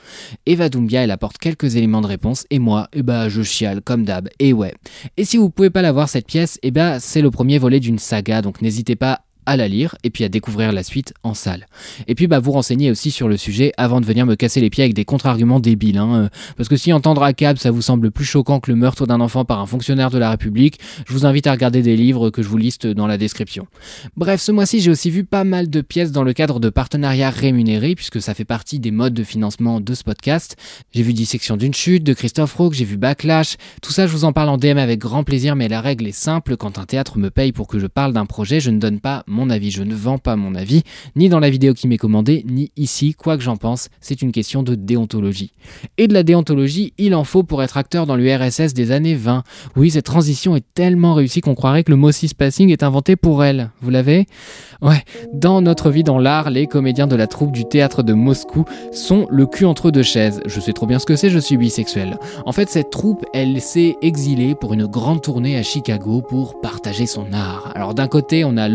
Eva 0.45 0.69
Doumbia, 0.69 1.03
elle 1.03 1.11
apporte 1.11 1.37
quelques 1.37 1.75
éléments 1.75 2.01
de 2.01 2.07
réponse 2.07 2.45
et 2.49 2.59
moi, 2.59 2.89
eh 2.93 3.03
je 3.29 3.41
chiale 3.41 3.81
comme 3.81 4.03
d'hab. 4.03 4.29
Et 4.39 4.53
ouais. 4.53 4.73
Et 5.17 5.25
si 5.25 5.37
vous 5.37 5.49
pouvez 5.49 5.69
pas 5.69 5.81
la 5.81 5.91
voir 5.91 6.09
cette 6.09 6.27
pièce, 6.27 6.59
eh 6.63 6.71
ben 6.71 6.99
c'est 6.99 7.21
le 7.21 7.31
premier 7.31 7.57
volet 7.57 7.79
d'une 7.79 7.99
saga, 7.99 8.41
donc 8.41 8.61
n'hésitez 8.61 8.95
pas 8.95 9.21
à 9.45 9.57
la 9.57 9.67
lire 9.67 9.95
et 10.03 10.09
puis 10.09 10.23
à 10.23 10.29
découvrir 10.29 10.71
la 10.71 10.83
suite 10.83 11.13
en 11.23 11.33
salle. 11.33 11.67
Et 12.07 12.15
puis 12.15 12.27
bah 12.27 12.39
vous 12.39 12.51
renseigner 12.51 12.91
aussi 12.91 13.11
sur 13.11 13.27
le 13.27 13.37
sujet 13.37 13.71
avant 13.77 14.01
de 14.01 14.05
venir 14.05 14.25
me 14.25 14.35
casser 14.35 14.61
les 14.61 14.69
pieds 14.69 14.83
avec 14.83 14.93
des 14.93 15.05
contre-arguments 15.05 15.59
débiles. 15.59 15.97
Hein, 15.97 16.15
euh, 16.15 16.29
parce 16.57 16.69
que 16.69 16.77
si 16.77 16.93
entendre 16.93 17.23
à 17.23 17.33
cab 17.33 17.57
ça 17.57 17.71
vous 17.71 17.81
semble 17.81 18.11
plus 18.11 18.25
choquant 18.25 18.59
que 18.59 18.71
le 18.71 18.77
meurtre 18.77 19.05
d'un 19.05 19.19
enfant 19.21 19.45
par 19.45 19.59
un 19.59 19.65
fonctionnaire 19.65 20.09
de 20.09 20.17
la 20.17 20.29
République, 20.29 20.79
je 21.07 21.13
vous 21.13 21.25
invite 21.25 21.47
à 21.47 21.51
regarder 21.51 21.81
des 21.81 21.95
livres 21.95 22.29
que 22.29 22.41
je 22.41 22.47
vous 22.47 22.57
liste 22.57 22.87
dans 22.87 23.07
la 23.07 23.17
description. 23.17 23.67
Bref, 24.15 24.41
ce 24.41 24.51
mois-ci 24.51 24.79
j'ai 24.81 24.91
aussi 24.91 25.09
vu 25.09 25.23
pas 25.23 25.43
mal 25.43 25.69
de 25.69 25.81
pièces 25.81 26.11
dans 26.11 26.23
le 26.23 26.33
cadre 26.33 26.59
de 26.59 26.69
partenariats 26.69 27.29
rémunérés 27.29 27.95
puisque 27.95 28.21
ça 28.21 28.33
fait 28.33 28.45
partie 28.45 28.79
des 28.79 28.91
modes 28.91 29.13
de 29.13 29.23
financement 29.23 29.79
de 29.79 29.93
ce 29.93 30.03
podcast. 30.03 30.55
J'ai 30.93 31.03
vu 31.03 31.13
Dissection 31.13 31.57
d'une 31.57 31.73
chute 31.73 32.03
de 32.03 32.13
Christophe 32.13 32.53
Roque, 32.53 32.73
j'ai 32.73 32.85
vu 32.85 32.97
Backlash, 32.97 33.57
tout 33.81 33.91
ça 33.91 34.07
je 34.07 34.11
vous 34.11 34.25
en 34.25 34.33
parle 34.33 34.49
en 34.49 34.57
DM 34.57 34.77
avec 34.77 34.99
grand 34.99 35.23
plaisir 35.23 35.55
mais 35.55 35.67
la 35.67 35.81
règle 35.81 36.07
est 36.07 36.11
simple, 36.11 36.57
quand 36.57 36.77
un 36.77 36.85
théâtre 36.85 37.17
me 37.17 37.29
paye 37.29 37.51
pour 37.51 37.67
que 37.67 37.79
je 37.79 37.87
parle 37.87 38.13
d'un 38.13 38.25
projet, 38.25 38.59
je 38.59 38.69
ne 38.69 38.79
donne 38.79 38.99
pas 38.99 39.23
mon 39.31 39.49
avis. 39.49 39.71
Je 39.71 39.83
ne 39.83 39.95
vends 39.95 40.19
pas 40.19 40.35
mon 40.35 40.53
avis, 40.53 40.83
ni 41.15 41.29
dans 41.29 41.39
la 41.39 41.49
vidéo 41.49 41.73
qui 41.73 41.87
m'est 41.87 41.97
commandée, 41.97 42.45
ni 42.47 42.71
ici, 42.77 43.13
quoi 43.13 43.37
que 43.37 43.43
j'en 43.43 43.57
pense, 43.57 43.89
c'est 43.99 44.21
une 44.21 44.31
question 44.31 44.61
de 44.61 44.75
déontologie. 44.75 45.53
Et 45.97 46.07
de 46.07 46.13
la 46.13 46.23
déontologie, 46.23 46.93
il 46.97 47.15
en 47.15 47.23
faut 47.23 47.43
pour 47.43 47.63
être 47.63 47.77
acteur 47.77 48.05
dans 48.05 48.15
l'URSS 48.15 48.73
des 48.73 48.91
années 48.91 49.15
20. 49.15 49.43
Oui, 49.75 49.91
cette 49.91 50.05
transition 50.05 50.55
est 50.55 50.65
tellement 50.75 51.13
réussie 51.15 51.41
qu'on 51.41 51.55
croirait 51.55 51.83
que 51.83 51.91
le 51.91 51.97
mot 51.97 52.11
passing 52.37 52.69
est 52.69 52.83
inventé 52.83 53.15
pour 53.15 53.43
elle. 53.43 53.71
Vous 53.81 53.89
l'avez? 53.89 54.25
Ouais, 54.81 55.03
dans 55.33 55.61
notre 55.61 55.89
vie 55.91 56.03
dans 56.03 56.17
l'art, 56.17 56.49
les 56.49 56.67
comédiens 56.67 57.07
de 57.07 57.15
la 57.15 57.27
troupe 57.27 57.51
du 57.51 57.65
théâtre 57.65 58.03
de 58.03 58.13
Moscou 58.13 58.65
sont 58.91 59.27
le 59.29 59.45
cul 59.45 59.65
entre 59.65 59.91
deux 59.91 60.03
chaises. 60.03 60.41
Je 60.45 60.59
sais 60.59 60.73
trop 60.73 60.87
bien 60.87 60.99
ce 60.99 61.05
que 61.05 61.15
c'est, 61.15 61.29
je 61.29 61.39
suis 61.39 61.57
bisexuel. 61.57 62.17
En 62.45 62.51
fait, 62.51 62.69
cette 62.69 62.89
troupe, 62.89 63.25
elle 63.33 63.61
s'est 63.61 63.95
exilée 64.01 64.55
pour 64.55 64.73
une 64.73 64.87
grande 64.87 65.21
tournée 65.21 65.57
à 65.57 65.63
Chicago 65.63 66.21
pour 66.21 66.59
partager 66.61 67.05
son 67.05 67.31
art. 67.31 67.71
Alors 67.75 67.93
d'un 67.93 68.07
côté, 68.07 68.43
on 68.43 68.57
a 68.57 68.67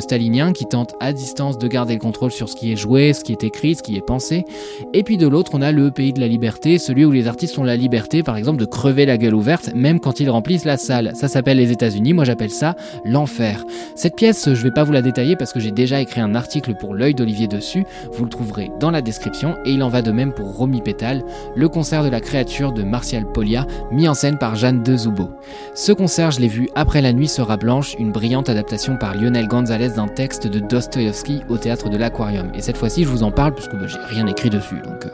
stalinien 0.00 0.52
qui 0.52 0.66
tente 0.66 0.94
à 1.00 1.12
distance 1.12 1.58
de 1.58 1.68
garder 1.68 1.94
le 1.94 2.00
contrôle 2.00 2.30
sur 2.30 2.48
ce 2.48 2.56
qui 2.56 2.72
est 2.72 2.76
joué, 2.76 3.12
ce 3.12 3.24
qui 3.24 3.32
est 3.32 3.44
écrit, 3.44 3.74
ce 3.74 3.82
qui 3.82 3.96
est 3.96 4.06
pensé. 4.06 4.44
Et 4.92 5.02
puis 5.02 5.16
de 5.16 5.26
l'autre, 5.26 5.52
on 5.54 5.62
a 5.62 5.72
le 5.72 5.90
pays 5.90 6.12
de 6.12 6.20
la 6.20 6.28
liberté, 6.28 6.78
celui 6.78 7.04
où 7.04 7.10
les 7.10 7.28
artistes 7.28 7.58
ont 7.58 7.64
la 7.64 7.76
liberté, 7.76 8.22
par 8.22 8.36
exemple, 8.36 8.58
de 8.58 8.64
crever 8.64 9.06
la 9.06 9.18
gueule 9.18 9.34
ouverte, 9.34 9.70
même 9.74 10.00
quand 10.00 10.20
ils 10.20 10.30
remplissent 10.30 10.64
la 10.64 10.76
salle. 10.76 11.12
Ça 11.14 11.28
s'appelle 11.28 11.58
les 11.58 11.72
États-Unis, 11.72 12.12
moi 12.12 12.24
j'appelle 12.24 12.50
ça 12.50 12.76
l'enfer. 13.04 13.64
Cette 13.94 14.16
pièce, 14.16 14.52
je 14.52 14.62
vais 14.62 14.70
pas 14.70 14.84
vous 14.84 14.92
la 14.92 15.02
détailler 15.02 15.36
parce 15.36 15.52
que 15.52 15.60
j'ai 15.60 15.70
déjà 15.70 16.00
écrit 16.00 16.20
un 16.20 16.34
article 16.34 16.74
pour 16.74 16.94
l'œil 16.94 17.14
d'Olivier 17.14 17.46
dessus, 17.46 17.84
vous 18.12 18.24
le 18.24 18.30
trouverez 18.30 18.70
dans 18.80 18.90
la 18.90 19.02
description, 19.02 19.56
et 19.64 19.72
il 19.72 19.82
en 19.82 19.88
va 19.88 20.02
de 20.02 20.12
même 20.12 20.32
pour 20.32 20.56
Romy 20.56 20.80
Pétale, 20.80 21.22
le 21.54 21.68
concert 21.68 22.04
de 22.04 22.08
la 22.08 22.20
créature 22.20 22.72
de 22.72 22.82
Martial 22.82 23.24
Polia, 23.32 23.66
mis 23.90 24.08
en 24.08 24.14
scène 24.14 24.38
par 24.38 24.56
Jeanne 24.56 24.82
de 24.82 24.96
Zoubo. 24.96 25.30
Ce 25.74 25.92
concert, 25.92 26.30
je 26.30 26.40
l'ai 26.40 26.48
vu 26.48 26.68
après 26.74 27.00
la 27.00 27.12
nuit 27.12 27.28
sera 27.28 27.56
blanche, 27.56 27.94
une 27.98 28.12
brillante 28.12 28.48
adaptation 28.48 28.96
par 28.96 29.14
Lionel 29.14 29.48
Gonzalez 29.60 29.98
un 29.98 30.08
texte 30.08 30.46
de 30.46 30.58
Dostoïevski 30.58 31.42
au 31.50 31.58
théâtre 31.58 31.90
de 31.90 31.98
l'Aquarium. 31.98 32.50
Et 32.54 32.62
cette 32.62 32.78
fois-ci, 32.78 33.04
je 33.04 33.10
vous 33.10 33.22
en 33.22 33.30
parle 33.30 33.54
puisque 33.54 33.74
bah, 33.74 33.86
j'ai 33.86 33.98
rien 34.08 34.26
écrit 34.26 34.48
dessus. 34.48 34.80
Euh. 34.86 35.10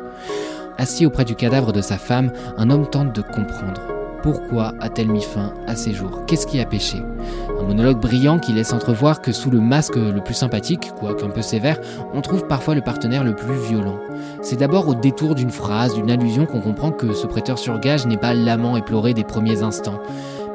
assis 0.79 1.05
auprès 1.05 1.25
du 1.25 1.35
cadavre 1.35 1.73
de 1.73 1.81
sa 1.81 1.99
femme, 1.99 2.31
un 2.57 2.71
homme 2.71 2.89
tente 2.89 3.13
de 3.13 3.23
comprendre. 3.23 3.81
Pourquoi 4.23 4.73
a-t-elle 4.79 5.09
mis 5.09 5.23
fin 5.23 5.53
à 5.67 5.75
ses 5.75 5.93
jours? 5.93 6.27
Qu'est-ce 6.27 6.47
qui 6.47 6.61
a 6.61 6.65
péché 6.65 7.03
Un 7.61 7.65
monologue 7.65 8.01
brillant 8.01 8.39
qui 8.39 8.53
laisse 8.53 8.73
entrevoir 8.73 9.21
que 9.21 9.33
sous 9.33 9.51
le 9.51 9.59
masque 9.59 9.97
le 9.97 10.21
plus 10.23 10.35
sympathique, 10.35 10.93
quoique 10.97 11.25
un 11.25 11.31
peu 11.31 11.43
sévère, 11.43 11.81
on 12.15 12.21
trouve 12.21 12.47
parfois 12.47 12.77
le 12.77 12.83
partenaire 12.83 13.25
le 13.25 13.35
plus 13.35 13.57
violent. 13.69 13.99
C'est 14.43 14.61
d'abord 14.61 14.87
au 14.87 14.95
détour 14.95 15.35
d'une 15.35 15.51
phrase, 15.51 15.95
d'une 15.95 16.11
allusion 16.11 16.47
qu'on 16.47 16.61
comprend 16.61 16.93
que 16.93 17.15
ce 17.15 17.27
prêteur 17.27 17.59
sur 17.59 17.81
gage 17.81 18.07
n'est 18.07 18.17
pas 18.17 18.33
l'amant 18.33 18.77
éploré 18.77 19.13
des 19.13 19.25
premiers 19.25 19.65
instants. 19.65 20.01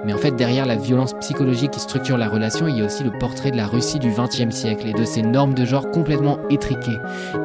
Mais 0.05 0.13
en 0.13 0.17
fait, 0.17 0.31
derrière 0.31 0.65
la 0.65 0.75
violence 0.75 1.13
psychologique 1.19 1.71
qui 1.71 1.79
structure 1.79 2.17
la 2.17 2.27
relation, 2.27 2.67
il 2.67 2.77
y 2.77 2.81
a 2.81 2.85
aussi 2.85 3.03
le 3.03 3.11
portrait 3.11 3.51
de 3.51 3.57
la 3.57 3.67
Russie 3.67 3.99
du 3.99 4.09
XXe 4.09 4.55
siècle 4.55 4.87
et 4.87 4.93
de 4.93 5.05
ses 5.05 5.21
normes 5.21 5.53
de 5.53 5.65
genre 5.65 5.89
complètement 5.91 6.39
étriquées. 6.49 6.97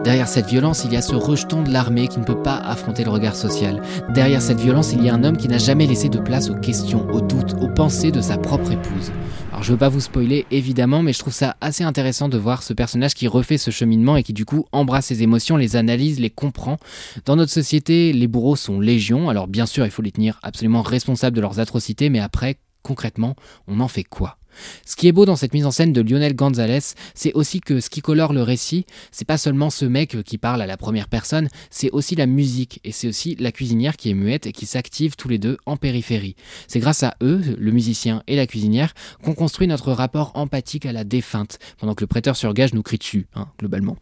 Derrière 0.04 0.28
cette 0.28 0.46
violence, 0.46 0.84
il 0.84 0.92
y 0.92 0.96
a 0.96 1.02
ce 1.02 1.14
rejeton 1.14 1.62
de 1.62 1.70
l'armée 1.70 2.08
qui 2.08 2.18
ne 2.18 2.24
peut 2.24 2.42
pas 2.42 2.56
affronter 2.56 3.04
le 3.04 3.10
regard 3.10 3.36
social. 3.36 3.82
Derrière 4.10 4.40
cette 4.40 4.60
violence, 4.60 4.92
il 4.92 5.04
y 5.04 5.10
a 5.10 5.14
un 5.14 5.24
homme 5.24 5.36
qui 5.36 5.48
n'a 5.48 5.58
jamais 5.58 5.86
laissé 5.86 6.08
de 6.08 6.18
place 6.18 6.48
aux 6.48 6.54
questions, 6.54 7.06
aux 7.12 7.20
doutes, 7.20 7.54
aux 7.60 7.68
pensées 7.68 8.12
de 8.12 8.20
sa 8.20 8.38
propre 8.38 8.72
épouse. 8.72 9.12
Alors 9.52 9.62
je 9.62 9.72
veux 9.72 9.78
pas 9.78 9.88
vous 9.88 10.00
spoiler 10.00 10.44
évidemment, 10.50 11.02
mais 11.02 11.12
je 11.12 11.18
trouve 11.18 11.32
ça 11.32 11.56
assez 11.60 11.82
intéressant 11.82 12.28
de 12.28 12.36
voir 12.36 12.62
ce 12.62 12.72
personnage 12.72 13.14
qui 13.14 13.26
refait 13.26 13.58
ce 13.58 13.70
cheminement 13.70 14.16
et 14.16 14.22
qui 14.22 14.32
du 14.32 14.44
coup 14.44 14.66
embrasse 14.72 15.06
ses 15.06 15.22
émotions, 15.22 15.56
les 15.56 15.76
analyse, 15.76 16.20
les 16.20 16.30
comprend. 16.30 16.78
Dans 17.24 17.36
notre 17.36 17.52
société, 17.52 18.12
les 18.12 18.26
bourreaux 18.26 18.56
sont 18.56 18.80
légion, 18.80 19.30
alors 19.30 19.46
bien 19.46 19.64
sûr 19.66 19.86
il 19.86 19.90
faut 19.90 20.02
les 20.02 20.12
tenir 20.12 20.38
absolument 20.42 20.82
responsables 20.82 21.36
de 21.36 21.40
leurs 21.40 21.58
atrocités, 21.58 22.10
mais 22.10 22.20
après 22.20 22.58
concrètement, 22.82 23.34
on 23.66 23.80
en 23.80 23.88
fait 23.88 24.04
quoi? 24.04 24.38
Ce 24.84 24.96
qui 24.96 25.08
est 25.08 25.12
beau 25.12 25.26
dans 25.26 25.36
cette 25.36 25.54
mise 25.54 25.66
en 25.66 25.70
scène 25.70 25.92
de 25.92 26.00
Lionel 26.00 26.34
Gonzalez, 26.34 26.94
c'est 27.14 27.32
aussi 27.34 27.60
que 27.60 27.80
ce 27.80 27.90
qui 27.90 28.00
colore 28.00 28.32
le 28.32 28.42
récit, 28.42 28.86
c'est 29.10 29.24
pas 29.24 29.38
seulement 29.38 29.70
ce 29.70 29.84
mec 29.84 30.22
qui 30.22 30.38
parle 30.38 30.62
à 30.62 30.66
la 30.66 30.76
première 30.76 31.08
personne, 31.08 31.48
c'est 31.70 31.90
aussi 31.90 32.14
la 32.14 32.26
musique 32.26 32.80
et 32.84 32.92
c'est 32.92 33.08
aussi 33.08 33.36
la 33.38 33.52
cuisinière 33.52 33.96
qui 33.96 34.10
est 34.10 34.14
muette 34.14 34.46
et 34.46 34.52
qui 34.52 34.66
s'active 34.66 35.16
tous 35.16 35.28
les 35.28 35.38
deux 35.38 35.56
en 35.66 35.76
périphérie. 35.76 36.36
C'est 36.68 36.80
grâce 36.80 37.02
à 37.02 37.16
eux, 37.22 37.40
le 37.58 37.72
musicien 37.72 38.22
et 38.26 38.36
la 38.36 38.46
cuisinière, 38.46 38.94
qu'on 39.22 39.34
construit 39.34 39.66
notre 39.66 39.92
rapport 39.92 40.32
empathique 40.34 40.86
à 40.86 40.92
la 40.92 41.04
défunte, 41.04 41.58
pendant 41.78 41.94
que 41.94 42.02
le 42.02 42.08
prêteur 42.08 42.36
sur 42.36 42.54
gage 42.54 42.74
nous 42.74 42.82
crie 42.82 42.98
dessus, 42.98 43.26
hein, 43.34 43.48
globalement. 43.58 43.96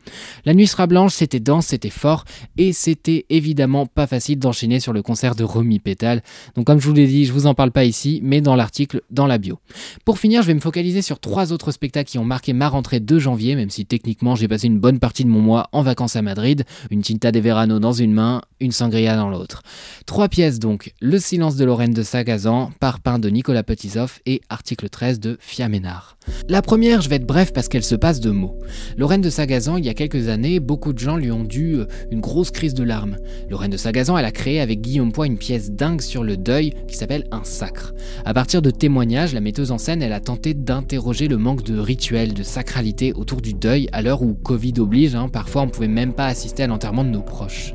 La 0.44 0.54
nuit 0.54 0.66
sera 0.66 0.86
blanche, 0.86 1.12
c'était 1.12 1.40
dense, 1.40 1.66
c'était 1.66 1.90
fort, 1.90 2.24
et 2.56 2.72
c'était 2.72 3.26
évidemment 3.30 3.86
pas 3.86 4.06
facile 4.06 4.38
d'enchaîner 4.38 4.80
sur 4.80 4.92
le 4.92 5.02
concert 5.02 5.34
de 5.34 5.44
Romy 5.44 5.78
Pétale. 5.78 6.22
Donc 6.54 6.66
comme 6.66 6.80
je 6.80 6.86
vous 6.86 6.94
l'ai 6.94 7.06
dit, 7.06 7.24
je 7.24 7.32
vous 7.32 7.46
en 7.46 7.54
parle 7.54 7.72
pas 7.72 7.84
ici, 7.84 8.20
mais 8.22 8.40
dans 8.40 8.56
l'article, 8.56 9.02
dans 9.10 9.26
la 9.26 9.38
bio. 9.38 9.58
Pour 10.04 10.18
finir, 10.18 10.42
je 10.44 10.48
vais 10.48 10.54
me 10.54 10.60
focaliser 10.60 11.00
sur 11.00 11.20
trois 11.20 11.52
autres 11.52 11.72
spectacles 11.72 12.10
qui 12.10 12.18
ont 12.18 12.24
marqué 12.24 12.52
ma 12.52 12.68
rentrée 12.68 13.00
de 13.00 13.18
janvier, 13.18 13.56
même 13.56 13.70
si 13.70 13.86
techniquement 13.86 14.36
j'ai 14.36 14.46
passé 14.46 14.66
une 14.66 14.78
bonne 14.78 14.98
partie 14.98 15.24
de 15.24 15.30
mon 15.30 15.40
mois 15.40 15.70
en 15.72 15.80
vacances 15.80 16.16
à 16.16 16.22
Madrid, 16.22 16.64
une 16.90 17.00
Tinta 17.00 17.32
de 17.32 17.40
Verano 17.40 17.78
dans 17.78 17.94
une 17.94 18.12
main, 18.12 18.42
une 18.60 18.70
sangria 18.70 19.16
dans 19.16 19.30
l'autre. 19.30 19.62
Trois 20.04 20.28
pièces 20.28 20.58
donc, 20.58 20.92
Le 21.00 21.18
silence 21.18 21.56
de 21.56 21.64
Lorraine 21.64 21.94
de 21.94 22.02
Sagazan, 22.02 22.72
Parpaing 22.78 23.18
de 23.18 23.30
Nicolas 23.30 23.62
Petisoff 23.62 24.20
et 24.26 24.42
Article 24.50 24.90
13 24.90 25.18
de 25.18 25.38
Fiaménard. 25.40 26.18
La 26.48 26.60
première, 26.60 27.00
je 27.00 27.08
vais 27.08 27.16
être 27.16 27.26
bref 27.26 27.52
parce 27.52 27.68
qu'elle 27.68 27.84
se 27.84 27.94
passe 27.94 28.20
de 28.20 28.30
mots. 28.30 28.58
Lorraine 28.98 29.20
de 29.22 29.30
Sagazan, 29.30 29.78
il 29.78 29.84
y 29.84 29.88
a 29.88 29.94
quelques 29.94 30.28
années, 30.28 30.60
beaucoup 30.60 30.92
de 30.92 30.98
gens 30.98 31.16
lui 31.16 31.30
ont 31.30 31.44
dû 31.44 31.76
euh, 31.76 31.86
une 32.10 32.20
grosse 32.20 32.50
crise 32.50 32.74
de 32.74 32.82
larmes. 32.82 33.16
Lorraine 33.48 33.70
de 33.70 33.76
Sagazan, 33.76 34.16
elle 34.18 34.24
a 34.24 34.30
créé 34.30 34.60
avec 34.60 34.82
Guillaume 34.82 35.12
Poix 35.12 35.26
une 35.26 35.38
pièce 35.38 35.70
dingue 35.70 36.02
sur 36.02 36.22
le 36.22 36.36
deuil 36.36 36.74
qui 36.86 36.96
s'appelle 36.96 37.26
Un 37.30 37.44
sacre. 37.44 37.94
À 38.24 38.34
partir 38.34 38.62
de 38.62 38.70
témoignages, 38.70 39.34
la 39.34 39.40
metteuse 39.40 39.70
en 39.70 39.78
scène, 39.78 40.02
elle 40.02 40.12
a 40.12 40.20
d'interroger 40.36 41.28
le 41.28 41.36
manque 41.36 41.62
de 41.62 41.78
rituels, 41.78 42.34
de 42.34 42.42
sacralité 42.42 43.12
autour 43.12 43.40
du 43.40 43.54
deuil 43.54 43.88
à 43.92 44.02
l'heure 44.02 44.22
où 44.22 44.34
Covid 44.34 44.74
oblige, 44.78 45.14
hein, 45.14 45.28
parfois 45.28 45.62
on 45.62 45.68
pouvait 45.68 45.88
même 45.88 46.12
pas 46.12 46.26
assister 46.26 46.62
à 46.62 46.66
l'enterrement 46.66 47.04
de 47.04 47.10
nos 47.10 47.22
proches. 47.22 47.74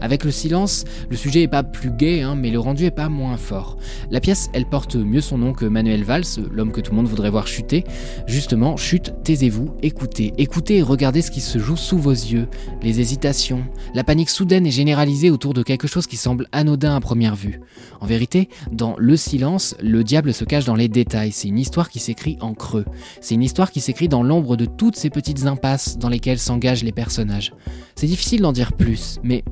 Avec 0.00 0.24
le 0.24 0.30
silence, 0.30 0.84
le 1.08 1.16
sujet 1.16 1.42
est 1.42 1.48
pas 1.48 1.62
plus 1.62 1.90
gai, 1.90 2.22
hein, 2.22 2.34
mais 2.34 2.50
le 2.50 2.58
rendu 2.58 2.84
est 2.84 2.90
pas 2.90 3.08
moins 3.08 3.36
fort. 3.36 3.76
La 4.10 4.20
pièce, 4.20 4.50
elle 4.52 4.66
porte 4.66 4.96
mieux 4.96 5.20
son 5.20 5.38
nom 5.38 5.52
que 5.52 5.64
Manuel 5.64 6.04
Valls, 6.04 6.24
l'homme 6.50 6.72
que 6.72 6.80
tout 6.80 6.92
le 6.92 6.96
monde 6.96 7.06
voudrait 7.06 7.30
voir 7.30 7.46
chuter. 7.46 7.84
Justement, 8.26 8.76
chute, 8.76 9.14
taisez-vous, 9.24 9.74
écoutez, 9.82 10.32
écoutez 10.38 10.78
et 10.78 10.82
regardez 10.82 11.22
ce 11.22 11.30
qui 11.30 11.40
se 11.40 11.58
joue 11.58 11.76
sous 11.76 11.98
vos 11.98 12.10
yeux, 12.10 12.48
les 12.82 13.00
hésitations, 13.00 13.64
la 13.94 14.04
panique 14.04 14.30
soudaine 14.30 14.66
et 14.66 14.70
généralisée 14.70 15.30
autour 15.30 15.54
de 15.54 15.62
quelque 15.62 15.86
chose 15.86 16.06
qui 16.06 16.16
semble 16.16 16.46
anodin 16.52 16.96
à 16.96 17.00
première 17.00 17.36
vue. 17.36 17.60
En 18.00 18.06
vérité, 18.06 18.48
dans 18.70 18.94
Le 18.98 19.16
silence, 19.16 19.74
le 19.80 20.04
diable 20.04 20.32
se 20.32 20.44
cache 20.44 20.64
dans 20.64 20.74
les 20.74 20.88
détails. 20.88 21.32
C'est 21.32 21.48
une 21.48 21.58
histoire 21.58 21.88
qui 21.88 21.98
s'écrit 21.98 22.36
en 22.40 22.54
creux. 22.54 22.84
C'est 23.20 23.34
une 23.34 23.42
histoire 23.42 23.70
qui 23.70 23.80
s'écrit 23.80 24.08
dans 24.08 24.22
l'ombre 24.22 24.56
de 24.56 24.66
toutes 24.66 24.96
ces 24.96 25.10
petites 25.10 25.46
impasses 25.46 25.98
dans 25.98 26.08
lesquelles 26.08 26.38
s'engagent 26.38 26.84
les 26.84 26.92
personnages. 26.92 27.52
C'est 27.96 28.06
difficile 28.06 28.42
d'en 28.42 28.52
dire 28.52 28.72
plus, 28.72 29.18
mais 29.22 29.44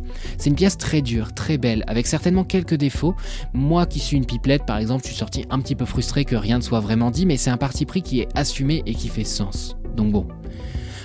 c'est 0.43 0.51
une 0.51 0.57
pièce 0.57 0.77
très 0.77 1.03
dure, 1.03 1.33
très 1.35 1.57
belle, 1.57 1.85
avec 1.87 2.09
certainement 2.09 2.43
quelques 2.43 2.75
défauts. 2.75 3.15
Moi 3.53 3.87
qui 3.87 4.01
suis 4.01 4.17
une 4.17 4.27
pipelette, 4.27 4.67
par 4.67 4.79
exemple, 4.79 5.05
je 5.05 5.11
suis 5.11 5.17
sorti 5.17 5.47
un 5.51 5.61
petit 5.61 5.77
peu 5.77 5.85
frustré 5.85 6.25
que 6.25 6.35
rien 6.35 6.59
ne 6.59 6.65
soit 6.65 6.81
vraiment 6.81 7.13
dit, 7.13 7.27
mais 7.27 7.37
c'est 7.37 7.51
un 7.51 7.57
parti 7.57 7.87
pris 7.87 8.03
qui 8.03 8.23
est 8.23 8.29
assumé 8.35 8.83
et 8.85 8.93
qui 8.93 9.07
fait 9.07 9.23
sens. 9.23 9.77
Donc 9.95 10.11
bon. 10.11 10.27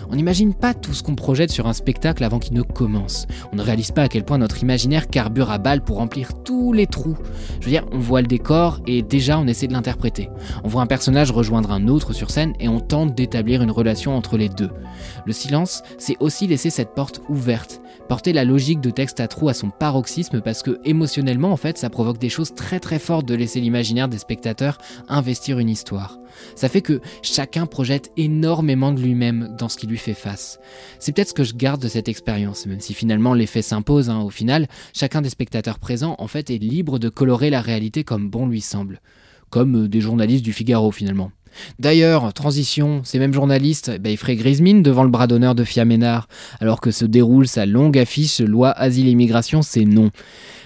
On 0.10 0.16
n'imagine 0.16 0.54
pas 0.54 0.74
tout 0.74 0.94
ce 0.94 1.04
qu'on 1.04 1.16
projette 1.16 1.52
sur 1.52 1.68
un 1.68 1.74
spectacle 1.74 2.24
avant 2.24 2.40
qu'il 2.40 2.54
ne 2.54 2.62
commence. 2.62 3.28
On 3.52 3.58
ne 3.58 3.62
réalise 3.62 3.92
pas 3.92 4.04
à 4.04 4.08
quel 4.08 4.24
point 4.24 4.38
notre 4.38 4.62
imaginaire 4.62 5.08
carbure 5.08 5.52
à 5.52 5.58
balle 5.58 5.84
pour 5.84 5.98
remplir 5.98 6.44
tous 6.44 6.72
les 6.72 6.88
trous. 6.88 7.18
Je 7.60 7.66
veux 7.66 7.72
dire, 7.72 7.86
on 7.92 8.00
voit 8.00 8.22
le 8.22 8.28
décor 8.28 8.80
et 8.88 9.02
déjà 9.02 9.38
on 9.38 9.48
essaie 9.48 9.68
de 9.68 9.74
l'interpréter. 9.74 10.30
On 10.64 10.70
voit 10.70 10.82
un 10.82 10.88
personnage 10.88 11.32
rejoindre 11.32 11.72
un 11.72 11.88
autre 11.90 12.14
sur 12.14 12.32
scène 12.32 12.54
et 12.60 12.70
on 12.70 12.80
tente 12.80 13.16
d'établir 13.16 13.62
une 13.62 13.72
relation 13.72 14.16
entre 14.16 14.38
les 14.38 14.50
deux. 14.50 14.70
Le 15.26 15.34
silence, 15.34 15.84
c'est 15.98 16.16
aussi 16.22 16.48
laisser 16.48 16.70
cette 16.70 16.96
porte 16.96 17.22
ouverte, 17.28 17.82
porter 18.08 18.32
la 18.32 18.46
logique 18.46 18.80
de 18.80 18.90
texte 18.90 19.20
à 19.20 19.28
trous 19.28 19.50
à 19.50 19.54
son 19.54 19.70
paroxysme 19.70 20.42
parce 20.42 20.64
que 20.64 20.80
émotionnellement 20.86 21.52
en 21.52 21.58
fait 21.58 21.78
ça 21.78 21.90
provoque 21.90 22.18
des 22.18 22.30
choses 22.30 22.56
très 22.56 22.80
très 22.80 23.00
fortes 23.00 23.28
de 23.28 23.36
laisser 23.36 23.60
l'imaginaire 23.60 24.08
des 24.08 24.18
spectateurs 24.18 24.78
investir 25.10 25.60
une 25.60 25.70
histoire. 25.70 26.18
Ça 26.56 26.70
fait 26.70 26.82
que 26.82 27.02
chacun 27.22 27.66
projette 27.66 28.12
énormément 28.18 28.92
de 28.92 29.02
lui-même 29.02 29.56
dans 29.58 29.70
ce 29.70 29.78
qui 29.78 29.88
lui 29.88 29.97
fait 29.98 30.14
face. 30.14 30.60
C'est 31.00 31.12
peut-être 31.12 31.30
ce 31.30 31.34
que 31.34 31.44
je 31.44 31.56
garde 31.56 31.82
de 31.82 31.88
cette 31.88 32.10
expérience, 32.10 32.66
même 32.66 32.80
si 32.80 32.94
finalement 32.94 33.34
l'effet 33.34 33.62
s'impose, 33.62 34.10
hein, 34.10 34.22
au 34.22 34.30
final, 34.30 34.68
chacun 34.94 35.22
des 35.22 35.30
spectateurs 35.30 35.80
présents 35.80 36.16
en 36.20 36.28
fait 36.28 36.50
est 36.50 36.58
libre 36.58 37.00
de 37.00 37.10
colorer 37.10 37.50
la 37.50 37.62
réalité 37.62 38.04
comme 38.04 38.30
bon 38.30 38.48
lui 38.48 38.62
semble. 38.62 39.02
Comme 39.50 39.84
euh, 39.84 39.88
des 39.88 40.02
journalistes 40.02 40.44
du 40.44 40.54
Figaro 40.54 40.92
finalement. 40.92 41.32
D'ailleurs, 41.80 42.34
transition, 42.34 43.02
ces 43.04 43.20
mêmes 43.20 43.34
journalistes, 43.34 44.00
bah, 44.00 44.10
ils 44.10 44.18
feraient 44.18 44.36
grise 44.36 44.62
devant 44.62 45.04
le 45.04 45.10
bras 45.10 45.28
d'honneur 45.28 45.56
de 45.56 45.64
Fiaménard, 45.64 46.28
alors 46.60 46.82
que 46.82 46.92
se 46.92 47.06
déroule 47.06 47.48
sa 47.48 47.66
longue 47.66 47.98
affiche 47.98 48.40
Loi 48.40 48.72
Asile 48.72 49.08
Immigration, 49.08 49.62
c'est 49.62 49.86
non. 49.86 50.10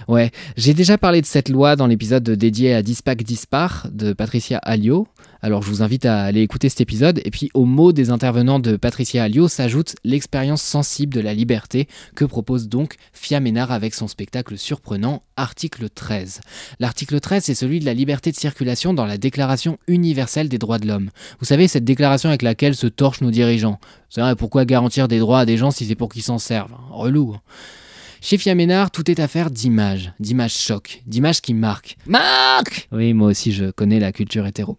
Ouais, 0.08 0.30
j'ai 0.56 0.74
déjà 0.74 0.98
parlé 0.98 1.20
de 1.20 1.26
cette 1.26 1.48
loi 1.48 1.76
dans 1.76 1.86
l'épisode 1.86 2.24
dédié 2.24 2.74
à 2.74 2.82
Dispac 2.82 3.22
Dispar 3.22 3.86
de 3.92 4.12
Patricia 4.12 4.58
Alliot, 4.58 5.06
alors 5.42 5.62
je 5.62 5.68
vous 5.68 5.82
invite 5.82 6.06
à 6.06 6.22
aller 6.22 6.40
écouter 6.40 6.68
cet 6.68 6.80
épisode. 6.80 7.20
Et 7.24 7.30
puis 7.30 7.50
au 7.52 7.64
mot 7.64 7.92
des 7.92 8.10
intervenants 8.10 8.60
de 8.60 8.76
Patricia 8.76 9.24
Alliot 9.24 9.48
s'ajoute 9.48 9.96
l'expérience 10.04 10.62
sensible 10.62 11.12
de 11.12 11.20
la 11.20 11.34
liberté 11.34 11.88
que 12.14 12.24
propose 12.24 12.68
donc 12.68 12.94
Fiaménard 13.12 13.72
avec 13.72 13.94
son 13.94 14.06
spectacle 14.06 14.56
surprenant 14.56 15.22
Article 15.36 15.88
13. 15.90 16.40
L'article 16.78 17.18
13, 17.18 17.44
c'est 17.44 17.54
celui 17.54 17.80
de 17.80 17.84
la 17.84 17.94
liberté 17.94 18.30
de 18.30 18.36
circulation 18.36 18.94
dans 18.94 19.06
la 19.06 19.18
Déclaration 19.18 19.78
universelle 19.88 20.48
des 20.48 20.58
droits 20.58 20.78
de 20.78 20.86
l'homme. 20.86 21.10
Vous 21.40 21.46
savez, 21.46 21.66
cette 21.68 21.84
déclaration 21.84 22.28
avec 22.28 22.42
laquelle 22.42 22.76
se 22.76 22.86
torchent 22.86 23.22
nos 23.22 23.30
dirigeants. 23.30 23.80
C'est 24.10 24.20
vrai, 24.20 24.36
pourquoi 24.36 24.64
garantir 24.64 25.08
des 25.08 25.18
droits 25.18 25.40
à 25.40 25.46
des 25.46 25.56
gens 25.56 25.70
si 25.70 25.86
c'est 25.86 25.94
pour 25.94 26.08
qu'ils 26.08 26.22
s'en 26.22 26.38
servent? 26.38 26.74
Relou. 26.90 27.36
Chez 28.24 28.38
Fiaménard, 28.38 28.92
tout 28.92 29.10
est 29.10 29.18
affaire 29.18 29.50
d'images, 29.50 30.12
d'images 30.20 30.56
choc, 30.56 31.02
d'images 31.06 31.40
qui 31.40 31.54
marquent. 31.54 31.96
Marque 32.06 32.88
Oui, 32.92 33.14
moi 33.14 33.26
aussi 33.26 33.50
je 33.50 33.72
connais 33.72 33.98
la 33.98 34.12
culture 34.12 34.46
hétéro. 34.46 34.78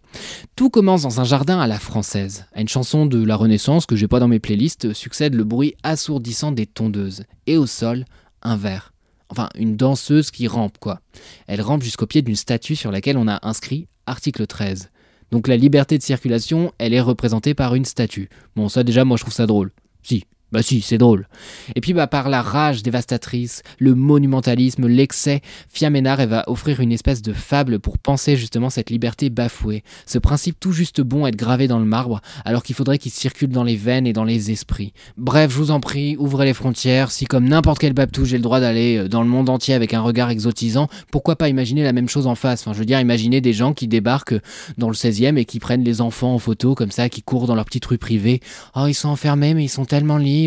Tout 0.56 0.70
commence 0.70 1.02
dans 1.02 1.20
un 1.20 1.24
jardin 1.24 1.60
à 1.60 1.66
la 1.66 1.78
française. 1.78 2.46
À 2.54 2.62
une 2.62 2.70
chanson 2.70 3.04
de 3.04 3.22
la 3.22 3.36
Renaissance 3.36 3.84
que 3.84 3.96
j'ai 3.96 4.08
pas 4.08 4.18
dans 4.18 4.28
mes 4.28 4.38
playlists 4.38 4.94
succède 4.94 5.34
le 5.34 5.44
bruit 5.44 5.74
assourdissant 5.82 6.52
des 6.52 6.64
tondeuses. 6.64 7.24
Et 7.46 7.58
au 7.58 7.66
sol, 7.66 8.06
un 8.40 8.56
verre. 8.56 8.94
Enfin, 9.28 9.50
une 9.58 9.76
danseuse 9.76 10.30
qui 10.30 10.48
rampe, 10.48 10.78
quoi. 10.78 11.02
Elle 11.46 11.60
rampe 11.60 11.82
jusqu'au 11.82 12.06
pied 12.06 12.22
d'une 12.22 12.36
statue 12.36 12.76
sur 12.76 12.90
laquelle 12.90 13.18
on 13.18 13.28
a 13.28 13.46
inscrit 13.46 13.88
article 14.06 14.46
13. 14.46 14.88
Donc 15.32 15.48
la 15.48 15.58
liberté 15.58 15.98
de 15.98 16.02
circulation, 16.02 16.72
elle 16.78 16.94
est 16.94 17.00
représentée 17.02 17.52
par 17.52 17.74
une 17.74 17.84
statue. 17.84 18.30
Bon, 18.56 18.70
ça 18.70 18.84
déjà, 18.84 19.04
moi 19.04 19.18
je 19.18 19.22
trouve 19.24 19.34
ça 19.34 19.44
drôle. 19.44 19.70
Si, 20.02 20.24
bah 20.54 20.62
si, 20.62 20.80
c'est 20.80 20.98
drôle. 20.98 21.26
Et 21.74 21.80
puis 21.80 21.92
bah 21.92 22.06
par 22.06 22.28
la 22.28 22.40
rage 22.40 22.84
dévastatrice, 22.84 23.62
le 23.80 23.96
monumentalisme, 23.96 24.86
l'excès, 24.86 25.40
Fiaménard 25.68 26.24
va 26.28 26.44
offrir 26.46 26.78
une 26.78 26.92
espèce 26.92 27.22
de 27.22 27.32
fable 27.32 27.80
pour 27.80 27.98
penser 27.98 28.36
justement 28.36 28.70
cette 28.70 28.88
liberté 28.88 29.30
bafouée, 29.30 29.82
ce 30.06 30.18
principe 30.18 30.60
tout 30.60 30.70
juste 30.70 31.00
bon 31.00 31.26
être 31.26 31.34
gravé 31.34 31.66
dans 31.66 31.80
le 31.80 31.84
marbre, 31.84 32.20
alors 32.44 32.62
qu'il 32.62 32.76
faudrait 32.76 32.98
qu'il 32.98 33.10
circule 33.10 33.48
dans 33.48 33.64
les 33.64 33.74
veines 33.74 34.06
et 34.06 34.12
dans 34.12 34.22
les 34.22 34.52
esprits. 34.52 34.92
Bref, 35.16 35.50
je 35.50 35.56
vous 35.56 35.72
en 35.72 35.80
prie, 35.80 36.16
ouvrez 36.18 36.46
les 36.46 36.54
frontières, 36.54 37.10
si 37.10 37.24
comme 37.24 37.48
n'importe 37.48 37.80
quel 37.80 37.92
babtou 37.92 38.24
j'ai 38.24 38.36
le 38.36 38.44
droit 38.44 38.60
d'aller 38.60 38.98
euh, 38.98 39.08
dans 39.08 39.22
le 39.22 39.28
monde 39.28 39.48
entier 39.48 39.74
avec 39.74 39.92
un 39.92 40.02
regard 40.02 40.30
exotisant, 40.30 40.88
pourquoi 41.10 41.34
pas 41.34 41.48
imaginer 41.48 41.82
la 41.82 41.92
même 41.92 42.08
chose 42.08 42.28
en 42.28 42.36
face? 42.36 42.60
Enfin, 42.60 42.74
je 42.74 42.78
veux 42.78 42.84
dire, 42.84 43.00
imaginer 43.00 43.40
des 43.40 43.52
gens 43.52 43.74
qui 43.74 43.88
débarquent 43.88 44.40
dans 44.78 44.88
le 44.88 44.94
16e 44.94 45.36
et 45.36 45.44
qui 45.44 45.58
prennent 45.58 45.82
les 45.82 46.00
enfants 46.00 46.32
en 46.32 46.38
photo 46.38 46.76
comme 46.76 46.92
ça, 46.92 47.08
qui 47.08 47.22
courent 47.22 47.48
dans 47.48 47.56
leur 47.56 47.64
petite 47.64 47.86
rue 47.86 47.98
privée. 47.98 48.40
Oh, 48.76 48.86
ils 48.86 48.94
sont 48.94 49.08
enfermés, 49.08 49.54
mais 49.54 49.64
ils 49.64 49.68
sont 49.68 49.84
tellement 49.84 50.16
libres 50.16 50.43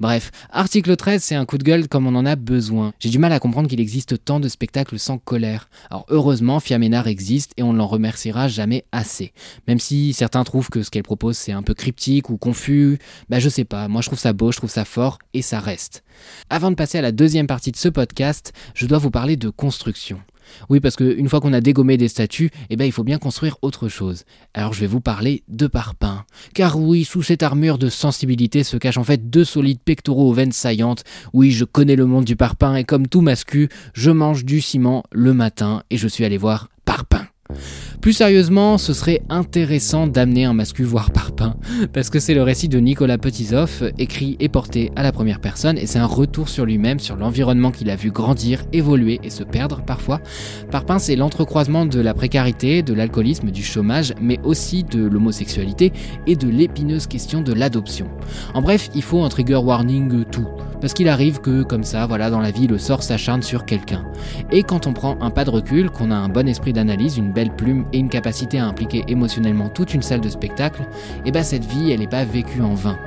Bref, 0.00 0.30
article 0.50 0.96
13, 0.96 1.22
c'est 1.22 1.34
un 1.34 1.44
coup 1.44 1.58
de 1.58 1.64
gueule 1.64 1.88
comme 1.88 2.06
on 2.06 2.14
en 2.14 2.26
a 2.26 2.36
besoin. 2.36 2.92
J'ai 2.98 3.10
du 3.10 3.18
mal 3.18 3.32
à 3.32 3.40
comprendre 3.40 3.68
qu'il 3.68 3.80
existe 3.80 4.24
tant 4.24 4.40
de 4.40 4.48
spectacles 4.48 4.98
sans 4.98 5.18
colère. 5.18 5.68
Alors 5.90 6.06
heureusement, 6.08 6.60
Fiaménard 6.60 7.06
existe 7.06 7.52
et 7.56 7.62
on 7.62 7.72
ne 7.72 7.78
l'en 7.78 7.86
remerciera 7.86 8.48
jamais 8.48 8.84
assez. 8.92 9.32
Même 9.66 9.78
si 9.78 10.12
certains 10.12 10.44
trouvent 10.44 10.70
que 10.70 10.82
ce 10.82 10.90
qu'elle 10.90 11.02
propose 11.02 11.36
c'est 11.36 11.52
un 11.52 11.62
peu 11.62 11.74
cryptique 11.74 12.30
ou 12.30 12.36
confus, 12.36 12.98
bah 13.28 13.38
je 13.38 13.48
sais 13.48 13.64
pas, 13.64 13.88
moi 13.88 14.02
je 14.02 14.08
trouve 14.08 14.18
ça 14.18 14.32
beau, 14.32 14.52
je 14.52 14.58
trouve 14.58 14.70
ça 14.70 14.84
fort 14.84 15.18
et 15.34 15.42
ça 15.42 15.60
reste. 15.60 16.04
Avant 16.50 16.70
de 16.70 16.76
passer 16.76 16.98
à 16.98 17.02
la 17.02 17.12
deuxième 17.12 17.46
partie 17.46 17.72
de 17.72 17.76
ce 17.76 17.88
podcast, 17.88 18.52
je 18.74 18.86
dois 18.86 18.98
vous 18.98 19.10
parler 19.10 19.36
de 19.36 19.50
construction. 19.50 20.20
Oui, 20.68 20.80
parce 20.80 20.96
qu'une 20.96 21.28
fois 21.28 21.40
qu'on 21.40 21.52
a 21.52 21.60
dégommé 21.60 21.96
des 21.96 22.08
statues, 22.08 22.50
eh 22.70 22.76
ben, 22.76 22.84
il 22.84 22.92
faut 22.92 23.04
bien 23.04 23.18
construire 23.18 23.56
autre 23.62 23.88
chose. 23.88 24.24
Alors 24.54 24.72
je 24.72 24.80
vais 24.80 24.86
vous 24.86 25.00
parler 25.00 25.42
de 25.48 25.66
parpaing. 25.66 26.24
Car 26.54 26.78
oui, 26.78 27.04
sous 27.04 27.22
cette 27.22 27.42
armure 27.42 27.78
de 27.78 27.88
sensibilité 27.88 28.64
se 28.64 28.76
cachent 28.76 28.98
en 28.98 29.04
fait 29.04 29.30
deux 29.30 29.44
solides 29.44 29.80
pectoraux 29.84 30.30
aux 30.30 30.34
veines 30.34 30.52
saillantes. 30.52 31.04
Oui, 31.32 31.50
je 31.50 31.64
connais 31.64 31.96
le 31.96 32.06
monde 32.06 32.24
du 32.24 32.36
parpaing 32.36 32.76
et 32.76 32.84
comme 32.84 33.08
tout 33.08 33.20
mascu, 33.20 33.68
je 33.94 34.10
mange 34.10 34.44
du 34.44 34.60
ciment 34.60 35.04
le 35.12 35.32
matin 35.32 35.82
et 35.90 35.96
je 35.96 36.08
suis 36.08 36.24
allé 36.24 36.38
voir. 36.38 36.68
Plus 38.08 38.14
sérieusement, 38.14 38.78
ce 38.78 38.94
serait 38.94 39.20
intéressant 39.28 40.06
d'amener 40.06 40.46
un 40.46 40.54
mascu 40.54 40.82
voir 40.82 41.10
parpaing, 41.10 41.56
parce 41.92 42.08
que 42.08 42.18
c'est 42.18 42.32
le 42.32 42.42
récit 42.42 42.66
de 42.66 42.78
Nicolas 42.78 43.18
Petizoff, 43.18 43.82
écrit 43.98 44.38
et 44.40 44.48
porté 44.48 44.90
à 44.96 45.02
la 45.02 45.12
première 45.12 45.40
personne, 45.40 45.76
et 45.76 45.84
c'est 45.84 45.98
un 45.98 46.06
retour 46.06 46.48
sur 46.48 46.64
lui-même, 46.64 47.00
sur 47.00 47.16
l'environnement 47.16 47.70
qu'il 47.70 47.90
a 47.90 47.96
vu 47.96 48.10
grandir, 48.10 48.64
évoluer 48.72 49.20
et 49.24 49.28
se 49.28 49.42
perdre 49.42 49.82
parfois. 49.82 50.22
Parpaing, 50.70 50.98
c'est 50.98 51.16
l'entrecroisement 51.16 51.84
de 51.84 52.00
la 52.00 52.14
précarité, 52.14 52.82
de 52.82 52.94
l'alcoolisme, 52.94 53.50
du 53.50 53.62
chômage, 53.62 54.14
mais 54.22 54.38
aussi 54.42 54.84
de 54.84 55.04
l'homosexualité 55.04 55.92
et 56.26 56.34
de 56.34 56.48
l'épineuse 56.48 57.08
question 57.08 57.42
de 57.42 57.52
l'adoption. 57.52 58.08
En 58.54 58.62
bref, 58.62 58.88
il 58.94 59.02
faut 59.02 59.22
un 59.22 59.28
trigger 59.28 59.56
warning 59.56 60.24
tout. 60.32 60.48
Parce 60.80 60.94
qu'il 60.94 61.08
arrive 61.08 61.40
que, 61.40 61.64
comme 61.64 61.82
ça, 61.82 62.06
voilà, 62.06 62.30
dans 62.30 62.40
la 62.40 62.52
vie, 62.52 62.68
le 62.68 62.78
sort 62.78 63.02
s'acharne 63.02 63.42
sur 63.42 63.64
quelqu'un. 63.64 64.04
Et 64.52 64.62
quand 64.62 64.86
on 64.86 64.92
prend 64.92 65.18
un 65.20 65.30
pas 65.30 65.44
de 65.44 65.50
recul, 65.50 65.90
qu'on 65.90 66.12
a 66.12 66.14
un 66.14 66.28
bon 66.28 66.46
esprit 66.48 66.72
d'analyse, 66.72 67.18
une 67.18 67.32
belle 67.32 67.54
plume 67.54 67.84
et 67.92 67.97
une 67.98 68.08
capacité 68.08 68.58
à 68.58 68.66
impliquer 68.66 69.04
émotionnellement 69.08 69.68
toute 69.68 69.94
une 69.94 70.02
salle 70.02 70.20
de 70.20 70.28
spectacle, 70.28 70.82
et 70.82 70.84
eh 71.26 71.30
bah 71.30 71.40
ben, 71.40 71.44
cette 71.44 71.64
vie, 71.64 71.90
elle 71.90 72.00
n'est 72.00 72.06
pas 72.06 72.24
vécue 72.24 72.62
en 72.62 72.74
vain. 72.74 72.98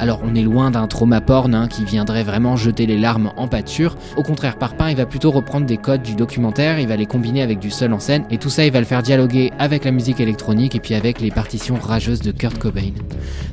Alors 0.00 0.20
on 0.24 0.34
est 0.34 0.42
loin 0.42 0.70
d'un 0.70 0.86
trauma 0.86 1.20
porn 1.20 1.54
hein, 1.54 1.68
qui 1.68 1.84
viendrait 1.84 2.22
vraiment 2.22 2.56
jeter 2.56 2.86
les 2.86 2.96
larmes 2.96 3.32
en 3.36 3.48
pâture. 3.48 3.98
Au 4.16 4.22
contraire, 4.22 4.56
Parpin, 4.56 4.88
il 4.88 4.96
va 4.96 5.04
plutôt 5.04 5.30
reprendre 5.30 5.66
des 5.66 5.76
codes 5.76 6.02
du 6.02 6.14
documentaire, 6.14 6.78
il 6.78 6.88
va 6.88 6.96
les 6.96 7.04
combiner 7.04 7.42
avec 7.42 7.58
du 7.58 7.70
seul 7.70 7.92
en 7.92 8.00
scène, 8.00 8.24
et 8.30 8.38
tout 8.38 8.48
ça, 8.48 8.64
il 8.64 8.72
va 8.72 8.80
le 8.80 8.86
faire 8.86 9.02
dialoguer 9.02 9.52
avec 9.58 9.84
la 9.84 9.90
musique 9.90 10.18
électronique 10.18 10.74
et 10.74 10.80
puis 10.80 10.94
avec 10.94 11.20
les 11.20 11.30
partitions 11.30 11.74
rageuses 11.74 12.22
de 12.22 12.32
Kurt 12.32 12.58
Cobain. 12.58 12.92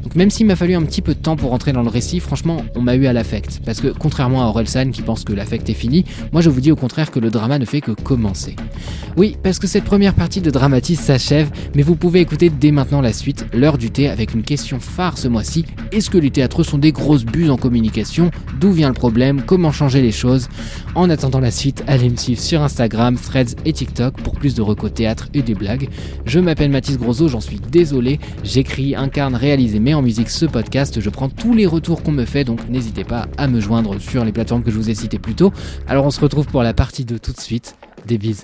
Donc 0.03 0.15
même 0.15 0.29
s'il 0.29 0.48
m'a 0.48 0.56
fallu 0.56 0.75
un 0.75 0.84
petit 0.84 1.01
peu 1.01 1.13
de 1.13 1.20
temps 1.20 1.36
pour 1.36 1.50
rentrer 1.50 1.74
dans 1.74 1.84
le 1.84 1.89
récit, 1.89 2.22
franchement, 2.22 2.62
on 2.75 2.82
m'a 2.82 2.96
eu 2.96 3.08
à 3.08 3.13
l'affect. 3.13 3.60
Parce 3.65 3.82
que 3.82 3.88
contrairement 3.89 4.44
à 4.44 4.46
Orelsan 4.46 4.91
qui 4.91 5.01
pense 5.01 5.25
que 5.25 5.34
l'affect 5.34 5.70
est 5.70 5.74
fini, 5.74 6.06
moi 6.32 6.41
je 6.41 6.50
vous 6.50 6.62
dis 6.62 6.72
au 6.72 6.77
contraire 6.77 7.12
que 7.12 7.20
le 7.20 7.29
drama 7.29 7.60
ne 7.60 7.65
fait 7.65 7.82
que 7.82 7.91
commencer. 7.91 8.56
Oui, 9.17 9.36
parce 9.44 9.60
que 9.60 9.67
cette 9.67 9.84
première 9.84 10.13
partie 10.13 10.39
de 10.39 10.50
Dramatis 10.67 10.97
s'achève, 10.97 11.50
mais 11.75 11.81
vous 11.81 11.95
pouvez 11.95 12.19
écouter 12.19 12.50
dès 12.50 12.71
maintenant 12.71 13.00
la 13.00 13.13
suite, 13.13 13.45
l'heure 13.53 13.77
du 13.77 13.89
thé, 13.89 14.09
avec 14.09 14.33
une 14.33 14.43
question 14.43 14.81
phare 14.81 15.17
ce 15.17 15.29
mois-ci. 15.29 15.65
Est-ce 15.93 16.09
que 16.09 16.17
les 16.17 16.29
théâtres 16.29 16.62
sont 16.63 16.77
des 16.77 16.91
grosses 16.91 17.24
buses 17.24 17.50
en 17.50 17.55
communication 17.55 18.31
D'où 18.59 18.74
vient 18.74 18.89
le 18.89 18.93
problème 18.93 19.43
Comment 19.45 19.71
changer 19.71 20.01
les 20.01 20.12
choses 20.12 20.50
En 20.93 21.09
attendant 21.09 21.39
la 21.39 21.51
suite, 21.51 21.86
allez 21.88 22.09
me 22.09 22.17
suivre 22.17 22.41
sur 22.41 22.63
Instagram, 22.63 23.15
Threads 23.15 23.55
et 23.63 23.71
TikTok 23.71 24.21
pour 24.21 24.33
plus 24.33 24.55
de 24.55 24.62
recos 24.62 24.93
théâtre 24.93 25.29
et 25.33 25.41
des 25.41 25.55
blagues. 25.55 25.88
Je 26.25 26.41
m'appelle 26.41 26.69
Mathis 26.69 26.97
Grosot, 26.97 27.29
j'en 27.29 27.39
suis 27.39 27.62
désolé. 27.71 28.19
J'écris, 28.43 28.93
incarne, 28.93 29.36
réalise 29.36 29.74
et 29.74 29.79
mets 29.79 29.93
en 29.93 30.01
musique 30.01 30.29
ce 30.29 30.45
podcast. 30.45 31.00
Je 31.00 31.09
prends 31.09 31.29
tous 31.29 31.53
les 31.53 31.65
retours 31.65 32.03
qu'on 32.03 32.12
me 32.12 32.25
fait, 32.25 32.43
donc 32.43 32.67
n'hésitez 32.67 33.05
pas 33.05 33.29
à 33.38 33.47
me 33.47 33.62
joindre 33.62 34.01
sur 34.01 34.25
les 34.25 34.33
plateformes 34.33 34.63
que 34.63 34.71
je 34.71 34.75
vous 34.75 34.89
ai 34.89 34.95
citées 34.95 35.17
plus 35.17 35.36
tôt. 35.36 35.53
Alors 35.88 36.05
on 36.05 36.12
se 36.12 36.19
retrouve 36.19 36.47
pour 36.47 36.62
la 36.62 36.74
partie 36.74 37.05
2 37.05 37.19
tout 37.19 37.31
de 37.31 37.39
suite. 37.39 37.77
Des 38.05 38.17
bises. 38.17 38.43